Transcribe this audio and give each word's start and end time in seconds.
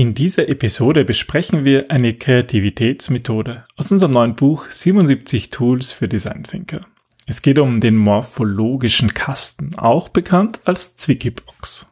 In 0.00 0.14
dieser 0.14 0.48
Episode 0.48 1.04
besprechen 1.04 1.66
wir 1.66 1.90
eine 1.90 2.14
Kreativitätsmethode 2.14 3.66
aus 3.76 3.92
unserem 3.92 4.12
neuen 4.12 4.34
Buch 4.34 4.64
77 4.70 5.50
Tools 5.50 5.92
für 5.92 6.08
Design 6.08 6.42
Thinker. 6.42 6.80
Es 7.26 7.42
geht 7.42 7.58
um 7.58 7.82
den 7.82 7.96
morphologischen 7.96 9.12
Kasten, 9.12 9.74
auch 9.76 10.08
bekannt 10.08 10.60
als 10.64 10.96
Zwickybox. 10.96 11.86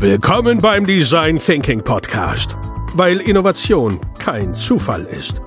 Willkommen 0.00 0.58
beim 0.58 0.84
Design 0.84 1.38
Thinking 1.38 1.82
Podcast, 1.82 2.56
weil 2.92 3.18
Innovation 3.18 3.98
kein 4.18 4.52
Zufall 4.52 5.06
ist. 5.06 5.40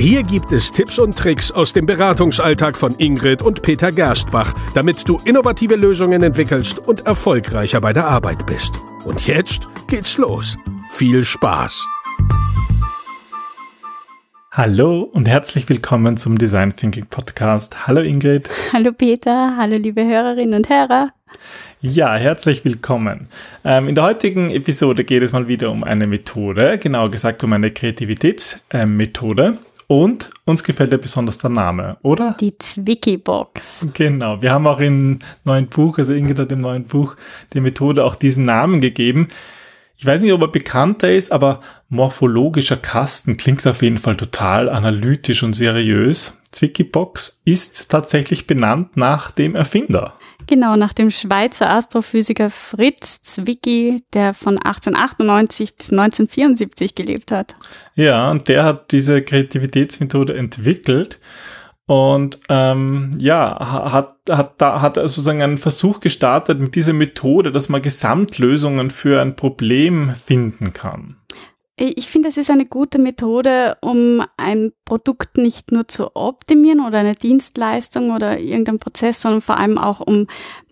Hier 0.00 0.22
gibt 0.22 0.52
es 0.52 0.70
Tipps 0.70 1.00
und 1.00 1.18
Tricks 1.18 1.50
aus 1.50 1.72
dem 1.72 1.84
Beratungsalltag 1.84 2.78
von 2.78 2.94
Ingrid 2.98 3.42
und 3.42 3.62
Peter 3.62 3.90
Gerstbach, 3.90 4.54
damit 4.72 5.08
du 5.08 5.18
innovative 5.24 5.74
Lösungen 5.74 6.22
entwickelst 6.22 6.78
und 6.86 7.04
erfolgreicher 7.04 7.80
bei 7.80 7.92
der 7.92 8.06
Arbeit 8.06 8.46
bist. 8.46 8.74
Und 9.04 9.26
jetzt 9.26 9.62
geht's 9.90 10.16
los. 10.16 10.56
Viel 10.90 11.24
Spaß! 11.24 11.84
Hallo 14.52 15.10
und 15.12 15.26
herzlich 15.26 15.68
willkommen 15.68 16.16
zum 16.16 16.38
Design 16.38 16.76
Thinking 16.76 17.06
Podcast. 17.06 17.88
Hallo 17.88 18.00
Ingrid. 18.00 18.50
Hallo 18.72 18.92
Peter, 18.92 19.56
hallo 19.56 19.78
liebe 19.78 20.04
Hörerinnen 20.04 20.54
und 20.54 20.68
Hörer. 20.68 21.10
Ja, 21.80 22.14
herzlich 22.14 22.64
willkommen. 22.64 23.26
Ähm, 23.64 23.88
in 23.88 23.96
der 23.96 24.04
heutigen 24.04 24.50
Episode 24.50 25.02
geht 25.02 25.24
es 25.24 25.32
mal 25.32 25.48
wieder 25.48 25.72
um 25.72 25.82
eine 25.82 26.06
Methode, 26.06 26.78
genauer 26.78 27.10
gesagt 27.10 27.42
um 27.42 27.52
eine 27.52 27.72
Kreativitätsmethode. 27.72 29.58
Und 29.88 30.30
uns 30.44 30.62
gefällt 30.62 30.92
ja 30.92 30.98
besonders 30.98 31.38
der 31.38 31.48
Name, 31.48 31.96
oder? 32.02 32.36
Die 32.38 32.56
Zwicky-Box. 32.56 33.88
Genau. 33.94 34.42
Wir 34.42 34.52
haben 34.52 34.66
auch 34.66 34.80
im 34.80 35.18
neuen 35.44 35.68
Buch, 35.68 35.96
also 35.98 36.12
Ingrid 36.12 36.38
hat 36.38 36.52
im 36.52 36.60
neuen 36.60 36.84
Buch 36.84 37.16
die 37.54 37.60
Methode 37.62 38.04
auch 38.04 38.14
diesen 38.14 38.44
Namen 38.44 38.82
gegeben. 38.82 39.28
Ich 39.96 40.04
weiß 40.04 40.20
nicht, 40.20 40.32
ob 40.32 40.42
er 40.42 40.48
bekannter 40.48 41.10
ist, 41.10 41.32
aber 41.32 41.60
morphologischer 41.88 42.76
Kasten 42.76 43.38
klingt 43.38 43.66
auf 43.66 43.80
jeden 43.82 43.96
Fall 43.96 44.18
total 44.18 44.68
analytisch 44.68 45.42
und 45.42 45.54
seriös. 45.54 46.37
Zwicky-Box 46.50 47.42
ist 47.44 47.90
tatsächlich 47.90 48.46
benannt 48.46 48.96
nach 48.96 49.30
dem 49.30 49.54
Erfinder. 49.54 50.14
Genau, 50.46 50.76
nach 50.76 50.92
dem 50.92 51.10
Schweizer 51.10 51.70
Astrophysiker 51.70 52.48
Fritz 52.48 53.20
Zwicky, 53.20 54.02
der 54.14 54.32
von 54.32 54.56
1898 54.56 55.76
bis 55.76 55.90
1974 55.90 56.94
gelebt 56.94 57.30
hat. 57.30 57.54
Ja, 57.94 58.30
und 58.30 58.48
der 58.48 58.64
hat 58.64 58.92
diese 58.92 59.22
Kreativitätsmethode 59.22 60.34
entwickelt 60.34 61.20
und 61.88 62.40
ähm, 62.50 63.12
ja, 63.18 63.90
hat, 63.90 64.16
hat, 64.28 64.60
da, 64.60 64.82
hat 64.82 64.96
sozusagen 64.96 65.42
einen 65.42 65.56
Versuch 65.56 66.00
gestartet 66.00 66.60
mit 66.60 66.74
dieser 66.74 66.92
Methode, 66.92 67.50
dass 67.50 67.70
man 67.70 67.80
Gesamtlösungen 67.80 68.90
für 68.90 69.22
ein 69.22 69.36
Problem 69.36 70.12
finden 70.22 70.74
kann. 70.74 71.16
Ich 71.80 72.08
finde, 72.08 72.28
es 72.28 72.36
ist 72.36 72.50
eine 72.50 72.66
gute 72.66 72.98
Methode, 72.98 73.76
um 73.80 74.20
ein 74.36 74.72
Produkt 74.84 75.38
nicht 75.38 75.70
nur 75.70 75.86
zu 75.86 76.16
optimieren 76.16 76.84
oder 76.84 76.98
eine 76.98 77.14
Dienstleistung 77.14 78.10
oder 78.10 78.40
irgendein 78.40 78.80
Prozess, 78.80 79.22
sondern 79.22 79.42
vor 79.42 79.58
allem 79.58 79.78
auch 79.78 80.00
um 80.00 80.26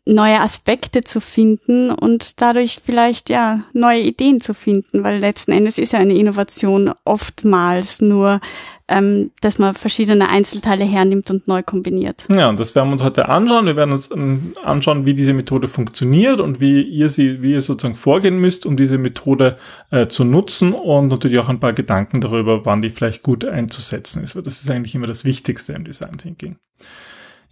neue 0.07 0.41
Aspekte 0.41 1.01
zu 1.01 1.21
finden 1.21 1.91
und 1.91 2.41
dadurch 2.41 2.81
vielleicht 2.85 3.29
ja 3.29 3.65
neue 3.73 4.01
Ideen 4.01 4.41
zu 4.41 4.55
finden, 4.55 5.03
weil 5.03 5.19
letzten 5.19 5.51
Endes 5.51 5.79
ist 5.79 5.93
ja 5.93 5.99
eine 5.99 6.15
Innovation 6.15 6.93
oftmals 7.05 8.01
nur, 8.01 8.41
ähm, 8.87 9.33
dass 9.41 9.59
man 9.59 9.75
verschiedene 9.75 10.29
Einzelteile 10.29 10.85
hernimmt 10.85 11.29
und 11.33 11.49
neu 11.49 11.65
kombiniert. 11.65 12.25
Ja, 12.33 12.49
und 12.49 12.61
das 12.61 12.77
werden 12.77 12.89
wir 12.89 12.93
uns 12.93 13.03
heute 13.03 13.29
anschauen. 13.29 13.67
Wir 13.67 13.75
werden 13.75 13.91
uns 13.91 14.09
ähm, 14.13 14.53
anschauen, 14.63 15.07
wie 15.07 15.15
diese 15.15 15.35
Methode 15.35 15.67
funktioniert 15.67 16.41
und 16.41 16.61
wie 16.61 16.83
ihr 16.83 17.09
sie, 17.09 17.43
wie 17.43 17.53
ihr 17.53 17.61
sozusagen 17.61 17.97
vorgehen 17.97 18.39
müsst, 18.39 18.65
um 18.65 18.77
diese 18.77 18.99
Methode 18.99 19.57
äh, 19.91 20.07
zu 20.07 20.23
nutzen 20.23 20.73
und 20.73 21.09
natürlich 21.09 21.41
auch 21.41 21.49
ein 21.49 21.59
paar 21.59 21.73
Gedanken 21.73 22.21
darüber, 22.21 22.65
wann 22.65 22.81
die 22.81 22.91
vielleicht 22.91 23.25
gut 23.25 23.45
einzusetzen 23.45 24.23
ist, 24.23 24.37
weil 24.37 24.45
das 24.45 24.63
ist 24.63 24.71
eigentlich 24.71 24.95
immer 24.95 25.09
das 25.09 25.25
Wichtigste 25.25 25.73
im 25.73 25.85
Design 25.85 26.17
Thinking. 26.17 26.59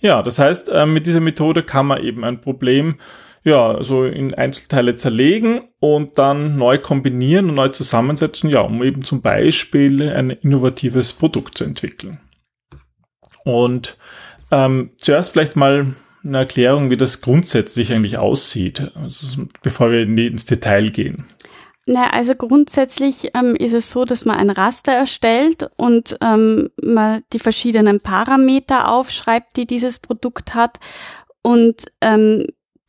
Ja, 0.04 0.22
das 0.22 0.38
heißt, 0.38 0.69
äh, 0.69 0.84
mit 0.84 1.06
dieser 1.06 1.20
Methode 1.20 1.62
kann 1.62 1.87
man 1.87 2.04
eben 2.04 2.25
ein 2.25 2.42
Problem 2.42 2.97
ja, 3.42 3.82
so 3.82 4.04
in 4.04 4.34
Einzelteile 4.34 4.97
zerlegen 4.97 5.62
und 5.81 6.19
dann 6.19 6.56
neu 6.56 6.76
kombinieren 6.76 7.48
und 7.48 7.54
neu 7.54 7.69
zusammensetzen, 7.69 8.50
ja, 8.50 8.60
um 8.60 8.82
eben 8.82 9.00
zum 9.03 9.22
Beispiel 9.22 10.03
ein 10.10 10.28
innovatives 10.28 11.14
Produkt 11.14 11.56
zu 11.56 11.64
entwickeln. 11.64 12.20
Und 13.44 13.97
ähm, 14.50 14.91
zuerst 14.98 15.32
vielleicht 15.32 15.56
mal 15.56 15.94
eine 16.22 16.38
Erklärung, 16.38 16.91
wie 16.91 16.98
das 16.98 17.22
grundsätzlich 17.22 17.91
eigentlich 17.91 18.19
aussieht, 18.19 18.93
also, 18.94 19.47
bevor 19.62 19.91
wir 19.91 20.03
ins 20.03 20.44
Detail 20.44 20.91
gehen. 20.91 21.25
Na, 21.86 22.10
also 22.10 22.34
grundsätzlich 22.34 23.30
ähm, 23.34 23.54
ist 23.54 23.74
es 23.74 23.90
so, 23.90 24.06
dass 24.06 24.24
man 24.24 24.36
ein 24.36 24.48
Raster 24.48 24.92
erstellt 24.92 25.68
und 25.76 26.16
ähm, 26.22 26.70
man 26.82 27.22
die 27.32 27.38
verschiedenen 27.38 28.00
Parameter 28.00 28.90
aufschreibt, 28.90 29.56
die 29.56 29.66
dieses 29.66 29.98
Produkt 29.98 30.54
hat. 30.54 30.78
Und 31.42 31.84
ähm, 32.00 32.46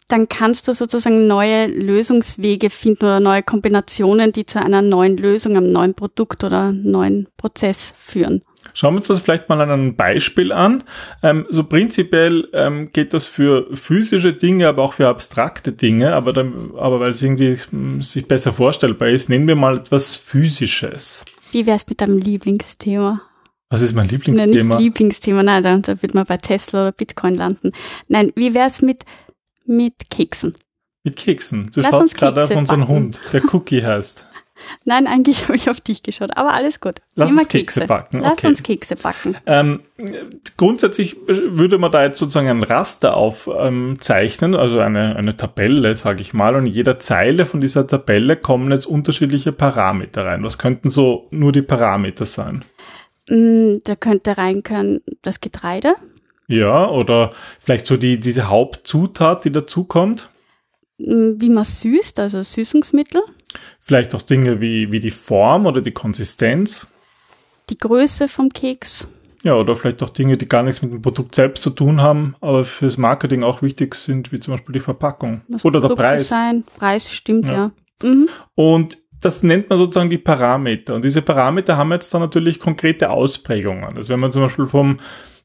dann 0.08 0.30
kannst 0.30 0.68
du 0.68 0.74
sozusagen 0.74 1.28
neue 1.28 1.68
Lösungswege 1.68 2.70
finden 2.70 3.06
oder 3.06 3.20
neue 3.20 3.44
Kombinationen, 3.44 4.32
die 4.32 4.46
zu 4.46 4.62
einer 4.62 4.82
neuen 4.82 5.18
Lösung, 5.18 5.58
einem 5.58 5.72
neuen 5.72 5.94
Produkt 5.94 6.44
oder 6.46 6.72
neuen 6.72 7.28
Prozess 7.38 7.94
führen. 7.98 8.44
Schauen 8.74 8.94
wir 8.94 8.98
uns 8.98 9.08
das 9.08 9.20
vielleicht 9.20 9.50
mal 9.50 9.62
an 9.62 9.70
einem 9.70 9.96
Beispiel 9.96 10.52
an. 10.52 10.84
Ähm, 11.24 11.46
so 11.50 11.64
prinzipiell 11.64 12.48
ähm, 12.54 12.92
geht 12.92 13.14
das 13.14 13.28
für 13.28 13.68
physische 13.76 14.34
Dinge, 14.34 14.68
aber 14.68 14.84
auch 14.84 14.94
für 14.94 15.08
abstrakte 15.08 15.72
Dinge, 15.72 16.14
aber, 16.14 16.34
dann, 16.34 16.72
aber 16.78 17.00
weil 17.00 17.12
es 17.12 17.22
irgendwie 17.22 17.58
hm, 17.70 18.02
sich 18.04 18.28
besser 18.28 18.54
vorstellbar 18.54 19.10
ist, 19.10 19.30
nehmen 19.30 19.48
wir 19.48 19.56
mal 19.56 19.78
etwas 19.78 20.16
Physisches. 20.16 21.24
Wie 21.52 21.66
wär's 21.66 21.88
mit 21.88 22.02
deinem 22.02 22.18
Lieblingsthema? 22.18 23.22
Was 23.70 23.82
ist 23.82 23.96
mein 23.96 24.10
Lieblingsthema? 24.10 24.54
Nein, 24.54 24.68
nicht 24.68 24.80
Lieblingsthema, 24.80 25.44
nein, 25.44 25.64
da, 25.64 25.78
da 25.78 26.02
wird 26.02 26.14
man 26.14 26.26
bei 26.26 26.38
Tesla 26.38 26.82
oder 26.82 26.92
Bitcoin 26.92 27.36
landen. 27.36 27.72
Nein, 28.08 28.32
wie 28.36 28.54
wär's 28.54 28.82
mit, 28.82 29.06
mit 29.66 30.10
Keksen? 30.10 30.56
Mit 31.04 31.16
Keksen. 31.18 31.70
Du 31.74 31.82
Lass 31.82 31.92
schaust 31.92 32.18
gerade 32.18 32.44
auf 32.44 32.50
unseren 32.50 32.82
backen. 32.82 32.88
Hund, 32.88 33.20
der 33.32 33.44
Cookie 33.54 33.84
heißt. 33.84 34.26
Nein, 34.84 35.08
eigentlich 35.08 35.44
habe 35.48 35.56
ich 35.56 35.70
auf 35.70 35.82
dich 35.82 36.04
geschaut, 36.04 36.36
aber 36.36 36.54
alles 36.54 36.80
gut. 36.80 37.00
Lass 37.16 37.30
Immer 37.30 37.42
uns 37.42 37.50
Kekse, 37.50 37.82
Kekse 37.82 37.88
backen. 37.88 38.20
Lass 38.22 38.44
uns 38.44 38.64
Kekse 38.64 38.96
backen. 38.96 39.38
Ähm, 39.46 39.82
grundsätzlich 40.58 41.18
würde 41.28 41.78
man 41.78 41.92
da 41.92 42.04
jetzt 42.04 42.18
sozusagen 42.18 42.50
ein 42.50 42.64
Raster 42.64 43.16
aufzeichnen, 43.16 44.54
ähm, 44.54 44.60
also 44.60 44.80
eine, 44.80 45.16
eine 45.16 45.38
Tabelle, 45.38 45.96
sage 45.96 46.22
ich 46.22 46.34
mal, 46.34 46.56
und 46.56 46.66
in 46.68 46.74
jeder 46.74 47.00
Zeile 47.00 47.46
von 47.46 47.62
dieser 47.62 47.88
Tabelle 47.88 48.38
kommen 48.38 48.72
jetzt 48.72 48.86
unterschiedliche 48.86 49.52
Parameter 49.52 50.26
rein. 50.26 50.44
Was 50.44 50.58
könnten 50.58 50.90
so 50.90 51.28
nur 51.32 51.52
die 51.52 51.62
Parameter 51.62 52.26
sein? 52.26 52.64
Mm, 53.30 53.78
da 53.84 53.96
könnte 53.96 54.38
rein 54.38 54.64
können 54.64 55.02
das 55.22 55.42
Getreide. 55.42 55.96
Ja, 56.48 56.88
oder 56.90 57.32
vielleicht 57.60 57.86
so 57.86 57.98
die, 57.98 58.20
diese 58.20 58.50
Hauptzutat, 58.50 59.46
die 59.46 59.52
dazukommt. 59.52 60.30
Mm, 60.98 61.34
wie 61.38 61.50
man 61.50 61.64
süßt, 61.64 62.20
also 62.20 62.44
Süßungsmittel. 62.44 63.22
Vielleicht 63.80 64.16
auch 64.16 64.22
Dinge 64.22 64.62
wie, 64.62 64.92
wie 64.92 65.00
die 65.00 65.12
Form 65.12 65.66
oder 65.66 65.82
die 65.82 65.92
Konsistenz. 65.92 66.88
Die 67.70 67.78
Größe 67.78 68.28
vom 68.28 68.50
Keks. 68.50 69.08
Ja, 69.44 69.54
oder 69.54 69.76
vielleicht 69.76 70.02
auch 70.02 70.10
Dinge, 70.10 70.38
die 70.38 70.48
gar 70.48 70.64
nichts 70.64 70.82
mit 70.82 70.92
dem 70.92 71.04
Produkt 71.04 71.36
selbst 71.36 71.62
zu 71.62 71.70
tun 71.70 72.02
haben, 72.02 72.36
aber 72.42 72.64
fürs 72.64 72.98
Marketing 72.98 73.44
auch 73.44 73.62
wichtig 73.62 73.94
sind, 73.94 74.32
wie 74.32 74.40
zum 74.40 74.56
Beispiel 74.56 74.74
die 74.74 74.80
Verpackung. 74.80 75.42
Das 75.48 75.64
oder 75.64 75.82
Produkt 75.82 76.00
der 76.00 76.04
Preis. 76.04 76.30
Sein. 76.30 76.64
Preis 76.78 77.14
stimmt, 77.14 77.46
ja. 77.46 77.54
ja. 77.54 77.72
Mhm. 78.10 78.28
Und 78.56 78.98
das 79.22 79.44
nennt 79.44 79.70
man 79.70 79.78
sozusagen 79.78 80.10
die 80.10 80.18
Parameter. 80.18 80.96
Und 80.96 81.06
diese 81.06 81.22
Parameter 81.22 81.78
haben 81.78 81.92
jetzt 81.92 82.14
dann 82.14 82.22
natürlich 82.22 82.60
konkrete 82.60 83.10
Ausprägungen. 83.12 83.96
Also 83.96 84.14
wenn 84.14 84.20
man 84.20 84.32
zum 84.32 84.42
Beispiel 84.42 84.68
vom 84.68 84.98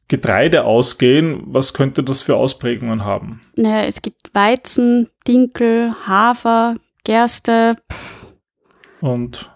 Getreide 0.08 0.64
ausgehen, 0.64 1.42
was 1.44 1.72
könnte 1.72 2.02
das 2.02 2.22
für 2.22 2.36
Ausprägungen 2.36 3.04
haben? 3.04 3.40
Naja, 3.54 3.86
es 3.86 4.02
gibt 4.02 4.34
Weizen, 4.34 5.08
Dinkel, 5.28 5.94
Hafer, 6.06 6.76
Gerste. 7.04 7.76
Und 9.00 9.50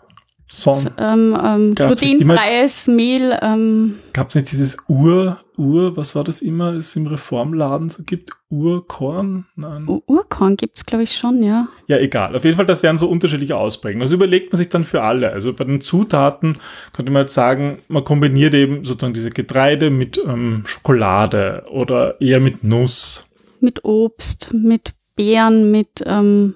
Son. 0.55 0.91
Ähm, 0.99 1.37
ähm, 1.43 1.75
glutenfreies 1.75 2.87
Mehl. 2.87 3.37
Ähm. 3.43 3.97
Gab 4.13 4.29
es 4.29 4.35
nicht 4.37 4.53
dieses 4.53 4.77
Ur, 4.89 5.41
Ur, 5.57 5.97
was 5.97 6.15
war 6.15 6.23
das 6.23 6.43
immer, 6.43 6.75
es 6.75 6.95
im 6.97 7.07
Reformladen 7.07 7.91
so 7.91 8.03
gibt? 8.05 8.31
Urkorn? 8.51 9.47
Nein. 9.57 9.87
Urkorn 10.07 10.57
gibt's 10.57 10.85
glaube 10.87 11.05
ich, 11.05 11.17
schon, 11.17 11.43
ja. 11.43 11.69
Ja, 11.87 11.99
egal. 11.99 12.37
Auf 12.37 12.45
jeden 12.45 12.57
Fall, 12.57 12.67
das 12.67 12.83
wären 12.83 12.99
so 12.99 13.09
unterschiedliche 13.09 13.57
Ausprägungen. 13.57 14.03
Also 14.03 14.15
überlegt 14.15 14.53
man 14.53 14.59
sich 14.59 14.69
dann 14.69 14.85
für 14.85 15.03
alle. 15.03 15.31
Also 15.31 15.53
bei 15.53 15.65
den 15.65 15.81
Zutaten 15.81 16.59
könnte 16.95 17.11
man 17.11 17.23
jetzt 17.23 17.35
sagen, 17.35 17.79
man 17.89 18.05
kombiniert 18.05 18.55
eben 18.55 18.85
sozusagen 18.85 19.15
diese 19.15 19.31
Getreide 19.31 19.91
mit 19.91 20.21
ähm, 20.25 20.63
Schokolade 20.67 21.65
oder 21.71 22.21
eher 22.21 22.41
mit 22.41 22.63
Nuss. 22.63 23.27
Mit 23.61 23.85
Obst, 23.85 24.53
mit 24.55 24.95
Beeren, 25.17 25.71
mit 25.71 26.05
ähm, 26.07 26.55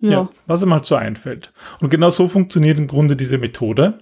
ja. 0.00 0.10
ja. 0.10 0.28
was 0.46 0.62
ihm 0.62 0.72
halt 0.72 0.84
so 0.86 0.94
einfällt. 0.94 1.52
Und 1.80 1.90
genau 1.90 2.10
so 2.10 2.28
funktioniert 2.28 2.78
im 2.78 2.86
Grunde 2.86 3.16
diese 3.16 3.38
Methode. 3.38 4.00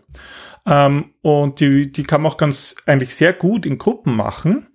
Ähm, 0.67 1.11
und 1.23 1.61
die, 1.61 1.93
die 1.93 2.03
kann 2.03 2.23
man 2.23 2.33
auch 2.33 2.37
ganz 2.37 2.75
eigentlich 2.87 3.15
sehr 3.15 3.33
gut 3.33 3.67
in 3.67 3.79
Gruppen 3.79 4.17
machen. 4.17 4.67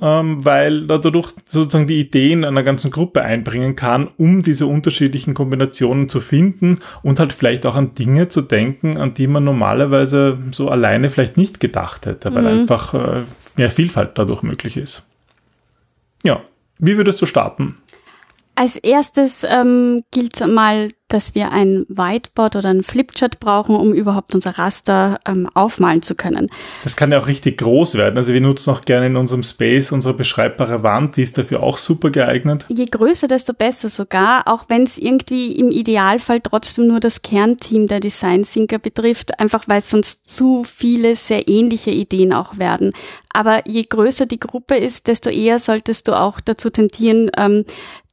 ähm, 0.00 0.44
weil 0.44 0.90
er 0.90 0.98
dadurch 0.98 1.32
sozusagen 1.46 1.86
die 1.86 2.00
Ideen 2.00 2.44
einer 2.44 2.62
ganzen 2.62 2.90
Gruppe 2.90 3.22
einbringen 3.22 3.76
kann, 3.76 4.08
um 4.16 4.42
diese 4.42 4.66
unterschiedlichen 4.66 5.34
Kombinationen 5.34 6.08
zu 6.08 6.20
finden 6.20 6.78
und 7.02 7.20
halt 7.20 7.32
vielleicht 7.32 7.66
auch 7.66 7.76
an 7.76 7.94
Dinge 7.94 8.28
zu 8.28 8.40
denken, 8.40 8.96
an 8.96 9.14
die 9.14 9.26
man 9.26 9.44
normalerweise 9.44 10.38
so 10.50 10.68
alleine 10.68 11.10
vielleicht 11.10 11.36
nicht 11.36 11.60
gedacht 11.60 12.06
hätte, 12.06 12.34
weil 12.34 12.42
mhm. 12.42 12.60
einfach 12.60 12.94
äh, 12.94 13.22
mehr 13.56 13.70
Vielfalt 13.70 14.12
dadurch 14.14 14.42
möglich 14.42 14.76
ist. 14.76 15.06
Ja, 16.24 16.42
wie 16.78 16.96
würdest 16.96 17.20
du 17.20 17.26
starten? 17.26 17.76
Als 18.54 18.76
erstes 18.76 19.44
ähm, 19.48 20.04
gilt 20.10 20.46
mal 20.46 20.90
dass 21.12 21.34
wir 21.34 21.52
ein 21.52 21.84
Whiteboard 21.88 22.56
oder 22.56 22.70
ein 22.70 22.82
Flipchart 22.82 23.40
brauchen, 23.40 23.76
um 23.76 23.92
überhaupt 23.92 24.34
unser 24.34 24.58
Raster 24.58 25.20
ähm, 25.26 25.48
aufmalen 25.54 26.02
zu 26.02 26.14
können. 26.14 26.48
Das 26.82 26.96
kann 26.96 27.12
ja 27.12 27.20
auch 27.20 27.26
richtig 27.26 27.58
groß 27.58 27.94
werden. 27.94 28.16
Also 28.16 28.32
wir 28.32 28.40
nutzen 28.40 28.70
auch 28.70 28.82
gerne 28.82 29.06
in 29.06 29.16
unserem 29.16 29.42
Space 29.42 29.92
unsere 29.92 30.14
beschreibbare 30.14 30.82
Wand, 30.82 31.16
die 31.16 31.22
ist 31.22 31.38
dafür 31.38 31.62
auch 31.62 31.78
super 31.78 32.10
geeignet. 32.10 32.64
Je 32.68 32.86
größer, 32.86 33.28
desto 33.28 33.52
besser 33.52 33.88
sogar, 33.88 34.48
auch 34.48 34.64
wenn 34.68 34.84
es 34.84 34.98
irgendwie 34.98 35.52
im 35.52 35.70
Idealfall 35.70 36.40
trotzdem 36.40 36.86
nur 36.86 37.00
das 37.00 37.22
Kernteam 37.22 37.86
der 37.86 38.00
Design 38.00 38.42
Thinker 38.42 38.78
betrifft, 38.78 39.38
einfach 39.40 39.64
weil 39.66 39.82
sonst 39.82 40.28
zu 40.28 40.64
viele 40.64 41.16
sehr 41.16 41.48
ähnliche 41.48 41.90
Ideen 41.90 42.32
auch 42.32 42.58
werden. 42.58 42.92
Aber 43.32 43.66
je 43.66 43.84
größer 43.84 44.26
die 44.26 44.40
Gruppe 44.40 44.76
ist, 44.76 45.06
desto 45.06 45.30
eher 45.30 45.58
solltest 45.58 46.08
du 46.08 46.18
auch 46.18 46.40
dazu 46.40 46.68
tendieren, 46.70 47.30
ähm, 47.38 47.64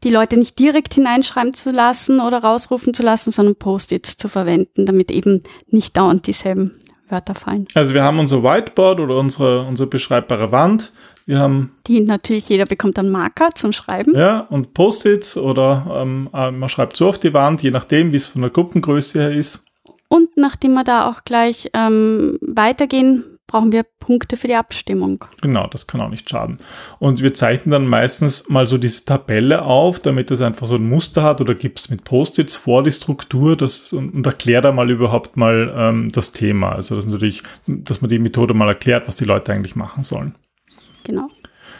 die 0.03 0.09
Leute 0.09 0.37
nicht 0.37 0.57
direkt 0.59 0.93
hineinschreiben 0.93 1.53
zu 1.53 1.71
lassen 1.71 2.21
oder 2.21 2.41
rausrufen 2.41 2.88
zu 2.93 3.03
lassen, 3.03 3.31
sondern 3.31 3.55
Post-its 3.55 4.17
zu 4.17 4.27
verwenden, 4.27 4.85
damit 4.85 5.11
eben 5.11 5.43
nicht 5.67 5.97
dauernd 5.97 6.27
dieselben 6.27 6.73
Wörter 7.09 7.35
fallen. 7.35 7.67
Also 7.73 7.93
wir 7.93 8.03
haben 8.03 8.19
unser 8.19 8.43
Whiteboard 8.43 8.99
oder 8.99 9.17
unsere, 9.17 9.63
unsere 9.63 9.87
beschreibbare 9.87 10.51
Wand. 10.51 10.91
Wir 11.25 11.39
haben 11.39 11.73
die 11.85 12.01
natürlich, 12.01 12.49
jeder 12.49 12.65
bekommt 12.65 12.97
einen 12.97 13.11
Marker 13.11 13.49
zum 13.53 13.71
Schreiben. 13.71 14.15
Ja, 14.15 14.41
und 14.49 14.73
Post-its 14.73 15.37
oder 15.37 16.01
ähm, 16.01 16.29
äh, 16.33 16.49
man 16.49 16.69
schreibt 16.69 16.97
so 16.97 17.07
auf 17.07 17.19
die 17.19 17.33
Wand, 17.33 17.61
je 17.61 17.71
nachdem, 17.71 18.11
wie 18.11 18.17
es 18.17 18.27
von 18.27 18.41
der 18.41 18.49
Gruppengröße 18.49 19.19
her 19.19 19.31
ist. 19.31 19.63
Und 20.07 20.37
nachdem 20.37 20.73
wir 20.73 20.83
da 20.83 21.07
auch 21.07 21.23
gleich 21.23 21.69
ähm, 21.73 22.39
weitergehen, 22.41 23.28
brauchen 23.49 23.71
wir 23.71 23.83
Punkte 23.83 24.37
für 24.37 24.47
die 24.47 24.55
Abstimmung. 24.55 25.25
Genau, 25.41 25.65
das 25.67 25.87
kann 25.87 25.99
auch 26.01 26.09
nicht 26.09 26.29
schaden. 26.29 26.57
Und 26.99 27.21
wir 27.21 27.33
zeichnen 27.33 27.71
dann 27.71 27.87
meistens 27.87 28.47
mal 28.47 28.67
so 28.67 28.77
diese 28.77 29.05
Tabelle 29.05 29.63
auf, 29.63 29.99
damit 29.99 30.29
es 30.29 30.41
einfach 30.41 30.67
so 30.67 30.75
ein 30.75 30.87
Muster 30.87 31.23
hat 31.23 31.41
oder 31.41 31.55
gibt 31.55 31.79
es 31.79 31.89
mit 31.89 32.03
Post-its 32.03 32.55
vor 32.55 32.83
die 32.83 32.91
Struktur 32.91 33.57
das, 33.57 33.91
und, 33.91 34.13
und 34.13 34.27
erklärt 34.27 34.65
da 34.65 34.71
mal 34.71 34.89
überhaupt 34.91 35.35
mal 35.35 35.73
ähm, 35.75 36.09
das 36.11 36.31
Thema. 36.31 36.73
Also 36.73 36.95
das 36.95 37.07
natürlich, 37.07 37.41
dass 37.65 38.01
man 38.01 38.09
die 38.09 38.19
Methode 38.19 38.53
mal 38.53 38.67
erklärt, 38.67 39.07
was 39.07 39.15
die 39.15 39.25
Leute 39.25 39.51
eigentlich 39.51 39.75
machen 39.75 40.03
sollen. 40.03 40.35
Genau. 41.03 41.27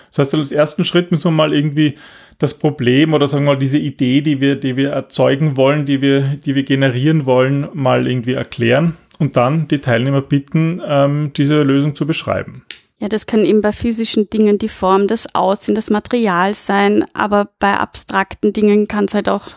Das 0.09 0.17
heißt, 0.17 0.33
als 0.33 0.51
ersten 0.51 0.85
Schritt 0.85 1.11
müssen 1.11 1.25
wir 1.25 1.31
mal 1.31 1.53
irgendwie 1.53 1.95
das 2.39 2.57
Problem 2.57 3.13
oder 3.13 3.27
sagen 3.27 3.45
wir 3.45 3.53
mal 3.53 3.59
diese 3.59 3.77
Idee, 3.77 4.21
die 4.21 4.41
wir, 4.41 4.55
die 4.55 4.75
wir 4.75 4.89
erzeugen 4.89 5.55
wollen, 5.55 5.85
die 5.85 6.01
wir, 6.01 6.21
die 6.21 6.55
wir 6.55 6.63
generieren 6.63 7.27
wollen, 7.27 7.67
mal 7.73 8.07
irgendwie 8.07 8.33
erklären 8.33 8.97
und 9.19 9.37
dann 9.37 9.67
die 9.67 9.79
Teilnehmer 9.79 10.21
bitten, 10.21 10.81
ähm, 10.83 11.31
diese 11.35 11.61
Lösung 11.61 11.93
zu 11.93 12.07
beschreiben. 12.07 12.63
Ja, 12.97 13.07
das 13.07 13.27
kann 13.27 13.45
eben 13.45 13.61
bei 13.61 13.71
physischen 13.71 14.29
Dingen 14.29 14.57
die 14.57 14.67
Form, 14.67 15.07
das 15.07 15.33
Aussehen, 15.33 15.75
das 15.75 15.89
Material 15.89 16.53
sein, 16.53 17.05
aber 17.13 17.49
bei 17.59 17.77
abstrakten 17.77 18.51
Dingen 18.51 18.87
kann 18.87 19.05
es 19.05 19.13
halt 19.13 19.29
auch 19.29 19.47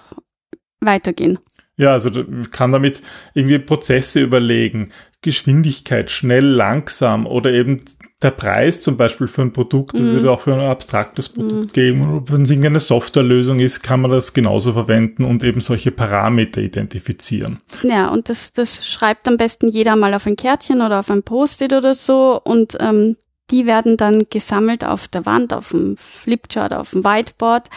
weitergehen. 0.80 1.38
Ja, 1.76 1.92
also 1.92 2.10
kann 2.50 2.70
damit 2.70 3.02
irgendwie 3.34 3.58
Prozesse 3.58 4.20
überlegen, 4.20 4.92
Geschwindigkeit, 5.22 6.10
schnell, 6.10 6.44
langsam 6.44 7.26
oder 7.26 7.52
eben 7.52 7.80
der 8.22 8.30
Preis 8.30 8.80
zum 8.80 8.96
Beispiel 8.96 9.28
für 9.28 9.42
ein 9.42 9.52
Produkt 9.52 9.94
mm. 9.94 10.02
würde 10.02 10.30
auch 10.30 10.40
für 10.40 10.54
ein 10.54 10.60
abstraktes 10.60 11.28
Produkt 11.28 11.72
mm. 11.72 11.72
geben. 11.72 12.02
Und 12.02 12.30
wenn 12.30 12.42
es 12.42 12.50
irgendeine 12.50 12.80
Softwarelösung 12.80 13.60
ist, 13.60 13.82
kann 13.82 14.00
man 14.00 14.10
das 14.10 14.32
genauso 14.32 14.72
verwenden 14.72 15.24
und 15.24 15.42
eben 15.44 15.60
solche 15.60 15.90
Parameter 15.90 16.60
identifizieren. 16.60 17.60
Ja, 17.82 18.08
und 18.08 18.28
das, 18.28 18.52
das 18.52 18.86
schreibt 18.86 19.28
am 19.28 19.36
besten 19.36 19.68
jeder 19.68 19.96
mal 19.96 20.14
auf 20.14 20.26
ein 20.26 20.36
Kärtchen 20.36 20.80
oder 20.80 21.00
auf 21.00 21.10
ein 21.10 21.22
Post-it 21.22 21.72
oder 21.72 21.94
so 21.94 22.40
und 22.42 22.76
ähm, 22.80 23.16
die 23.50 23.66
werden 23.66 23.96
dann 23.96 24.24
gesammelt 24.30 24.84
auf 24.84 25.08
der 25.08 25.26
Wand, 25.26 25.52
auf 25.52 25.70
dem 25.70 25.96
Flipchart, 25.96 26.72
auf 26.72 26.90
dem 26.90 27.04
Whiteboard, 27.04 27.68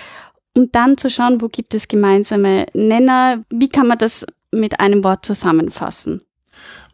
um 0.56 0.72
dann 0.72 0.98
zu 0.98 1.10
schauen, 1.10 1.42
wo 1.42 1.50
gibt 1.50 1.74
es 1.74 1.88
gemeinsame 1.88 2.66
Nenner, 2.74 3.44
wie 3.50 3.70
kann 3.70 3.88
man 3.88 3.98
das 3.98 4.26
mit 4.52 4.80
einem 4.80 5.04
Wort 5.04 5.26
zusammenfassen. 5.26 6.22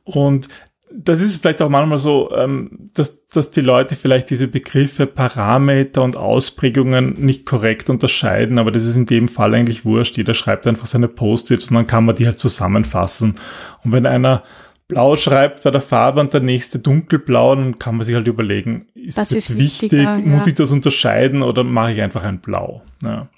Und 0.03 0.47
das 0.93 1.21
ist 1.21 1.41
vielleicht 1.41 1.61
auch 1.61 1.69
manchmal 1.69 1.97
so, 1.97 2.31
ähm, 2.35 2.89
dass, 2.93 3.27
dass 3.27 3.51
die 3.51 3.61
Leute 3.61 3.95
vielleicht 3.95 4.29
diese 4.29 4.47
Begriffe 4.47 5.07
Parameter 5.07 6.03
und 6.03 6.17
Ausprägungen 6.17 7.15
nicht 7.19 7.45
korrekt 7.45 7.89
unterscheiden, 7.89 8.59
aber 8.59 8.71
das 8.71 8.85
ist 8.85 8.95
in 8.95 9.05
dem 9.05 9.27
Fall 9.27 9.53
eigentlich 9.53 9.85
wurscht. 9.85 10.17
Jeder 10.17 10.33
schreibt 10.33 10.67
einfach 10.67 10.85
seine 10.85 11.07
Post-its 11.07 11.65
und 11.65 11.75
dann 11.75 11.87
kann 11.87 12.05
man 12.05 12.15
die 12.15 12.25
halt 12.25 12.39
zusammenfassen. 12.39 13.35
Und 13.83 13.91
wenn 13.91 14.05
einer 14.05 14.43
blau 14.87 15.15
schreibt 15.15 15.63
bei 15.63 15.71
der 15.71 15.81
Farbe 15.81 16.19
und 16.19 16.33
der 16.33 16.41
nächste 16.41 16.79
dunkelblau, 16.79 17.55
dann 17.55 17.79
kann 17.79 17.95
man 17.95 18.05
sich 18.05 18.15
halt 18.15 18.27
überlegen, 18.27 18.87
ist 18.93 19.17
das, 19.17 19.29
das 19.29 19.49
ist 19.49 19.57
wichtig, 19.57 19.93
ja. 19.93 20.17
muss 20.17 20.45
ich 20.47 20.55
das 20.55 20.71
unterscheiden 20.71 21.41
oder 21.43 21.63
mache 21.63 21.93
ich 21.93 22.01
einfach 22.01 22.23
ein 22.25 22.39
Blau? 22.39 22.83
Ja. 23.01 23.29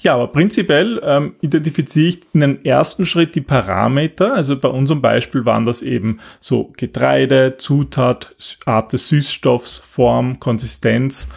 Ja, 0.00 0.14
aber 0.14 0.28
prinzipiell 0.28 1.00
ähm, 1.04 1.34
identifiziere 1.40 2.08
ich 2.08 2.20
in 2.32 2.40
den 2.40 2.64
ersten 2.64 3.06
Schritt 3.06 3.34
die 3.34 3.40
Parameter. 3.40 4.34
Also 4.34 4.58
bei 4.58 4.68
unserem 4.68 5.00
Beispiel 5.00 5.44
waren 5.44 5.64
das 5.64 5.82
eben 5.82 6.18
so 6.40 6.72
Getreide, 6.76 7.56
Zutat, 7.58 8.34
Art 8.66 8.92
des 8.92 9.08
Süßstoffs, 9.08 9.78
Form, 9.78 10.40
Konsistenz. 10.40 11.28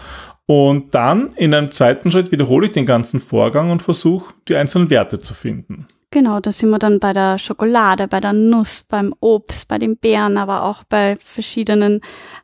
Und 0.47 0.93
dann 0.93 1.33
in 1.35 1.53
einem 1.53 1.71
zweiten 1.71 2.11
Schritt 2.11 2.31
wiederhole 2.31 2.67
ich 2.67 2.71
den 2.71 2.85
ganzen 2.85 3.19
Vorgang 3.19 3.71
und 3.71 3.81
versuche 3.81 4.33
die 4.47 4.55
einzelnen 4.55 4.89
Werte 4.89 5.19
zu 5.19 5.33
finden. 5.33 5.87
Genau, 6.15 6.39
da 6.39 6.53
sind 6.53 6.69
wir 6.69 6.79
dann 6.79 7.01
bei 7.01 7.11
der 7.11 7.37
Schokolade, 7.37 8.07
bei 8.07 8.21
der 8.21 8.31
Nuss, 8.31 8.85
beim 8.87 9.13
Obst, 9.19 9.67
bei 9.67 9.77
den 9.77 9.97
Beeren, 9.97 10.37
aber 10.37 10.63
auch 10.63 10.85
bei 10.85 11.17
verschiedenen 11.19 11.99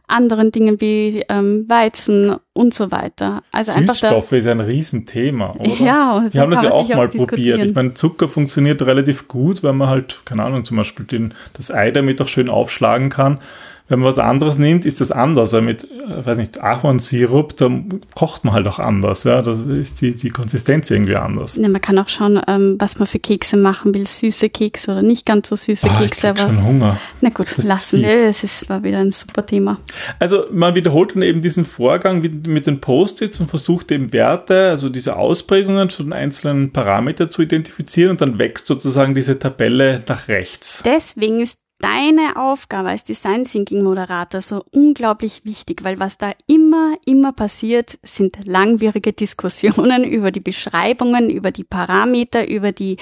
anderen 0.10 0.52
Dingen 0.52 0.82
wie 0.82 1.24
ähm, 1.30 1.64
Weizen 1.70 2.36
und 2.52 2.74
so 2.74 2.92
weiter. 2.92 3.44
Also 3.54 3.72
Süßstoffe 3.72 4.34
ist 4.34 4.48
ein 4.48 4.60
Riesenthema, 4.60 5.56
oder? 5.58 5.70
Ja, 5.80 6.28
wir 6.30 6.42
haben 6.42 6.52
das 6.52 6.66
ja 6.66 6.72
auch 6.72 6.90
mal 6.90 7.08
auch 7.08 7.12
probiert. 7.12 7.64
Ich 7.64 7.74
meine, 7.74 7.94
Zucker 7.94 8.28
funktioniert 8.28 8.82
relativ 8.82 9.30
gut, 9.30 9.64
weil 9.64 9.72
man 9.72 9.88
halt, 9.88 10.20
keine 10.26 10.44
Ahnung, 10.44 10.66
zum 10.66 10.76
Beispiel 10.76 11.06
den, 11.06 11.34
das 11.54 11.72
Ei 11.72 11.92
damit 11.92 12.22
auch 12.22 12.28
schön 12.28 12.50
aufschlagen 12.50 13.08
kann. 13.10 13.40
Wenn 13.92 14.00
man 14.00 14.08
was 14.08 14.20
anderes 14.20 14.58
nimmt, 14.58 14.86
ist 14.86 15.02
das 15.02 15.12
anders, 15.12 15.52
weil 15.52 15.64
mit, 15.64 15.84
äh, 15.84 16.26
weiß 16.26 16.38
nicht, 16.38 16.64
Ahornsirup, 16.64 17.58
da 17.58 17.70
kocht 18.16 18.46
man 18.46 18.54
halt 18.54 18.66
auch 18.66 18.80
anders, 18.80 19.26
ja, 19.26 19.42
da 19.42 19.52
ist 19.52 20.00
die, 20.00 20.16
die 20.16 20.30
Konsistenz 20.30 20.90
irgendwie 20.90 21.18
anders. 21.18 21.58
Ja, 21.58 21.68
man 21.68 21.82
kann 21.82 22.00
auch 22.00 22.08
schauen, 22.08 22.40
ähm, 22.48 22.78
was 22.80 23.00
man 23.00 23.06
für 23.06 23.20
Kekse 23.20 23.58
machen 23.58 23.94
will, 23.94 24.08
süße 24.08 24.50
Kekse 24.50 24.92
oder 24.92 25.02
nicht 25.02 25.26
ganz 25.26 25.50
so 25.50 25.58
süße 25.58 25.88
oh, 25.90 26.00
Kekse. 26.00 26.28
Ich 26.28 26.30
aber 26.30 26.40
schon 26.40 26.64
Hunger. 26.64 26.98
Na 27.20 27.32
gut, 27.32 27.48
das 27.58 27.66
lassen 27.66 28.02
wir, 28.02 28.30
es 28.30 28.46
ist, 28.46 28.70
war 28.70 28.82
wieder 28.82 29.00
ein 29.00 29.12
super 29.12 29.46
Thema. 29.46 29.78
Also 30.20 30.46
man 30.54 30.74
wiederholt 30.74 31.14
dann 31.14 31.22
eben 31.22 31.42
diesen 31.42 31.66
Vorgang 31.66 32.22
mit 32.22 32.68
den 32.68 32.80
Post-its 32.80 33.42
und 33.42 33.50
versucht 33.50 33.92
eben 33.92 34.14
Werte, 34.14 34.70
also 34.70 34.88
diese 34.88 35.18
Ausprägungen 35.18 35.90
zu 35.90 36.04
den 36.04 36.14
einzelnen 36.14 36.72
Parametern 36.72 37.30
zu 37.30 37.42
identifizieren 37.42 38.12
und 38.12 38.22
dann 38.22 38.40
wächst 38.40 38.68
sozusagen 38.68 39.16
diese 39.16 39.38
Tabelle 39.38 40.02
nach 40.08 40.30
rechts. 40.30 40.82
Deswegen 40.86 41.42
ist 41.42 41.61
deine 41.82 42.36
Aufgabe 42.38 42.90
als 42.90 43.04
Design 43.04 43.44
Thinking 43.44 43.84
Moderator 43.84 44.42
so 44.42 44.64
unglaublich 44.72 45.46
wichtig, 45.46 45.84
weil 45.84 46.00
was 46.00 46.18
da 46.18 46.32
immer, 46.48 46.96
immer 47.06 47.34
passiert, 47.34 48.00
sind 48.04 48.38
langwierige 48.46 49.14
Diskussionen 49.14 50.04
über 50.10 50.32
die 50.32 50.40
Beschreibungen, 50.40 51.30
über 51.30 51.52
die 51.52 51.64
Parameter, 51.64 52.48
über 52.48 52.72
die 52.72 52.98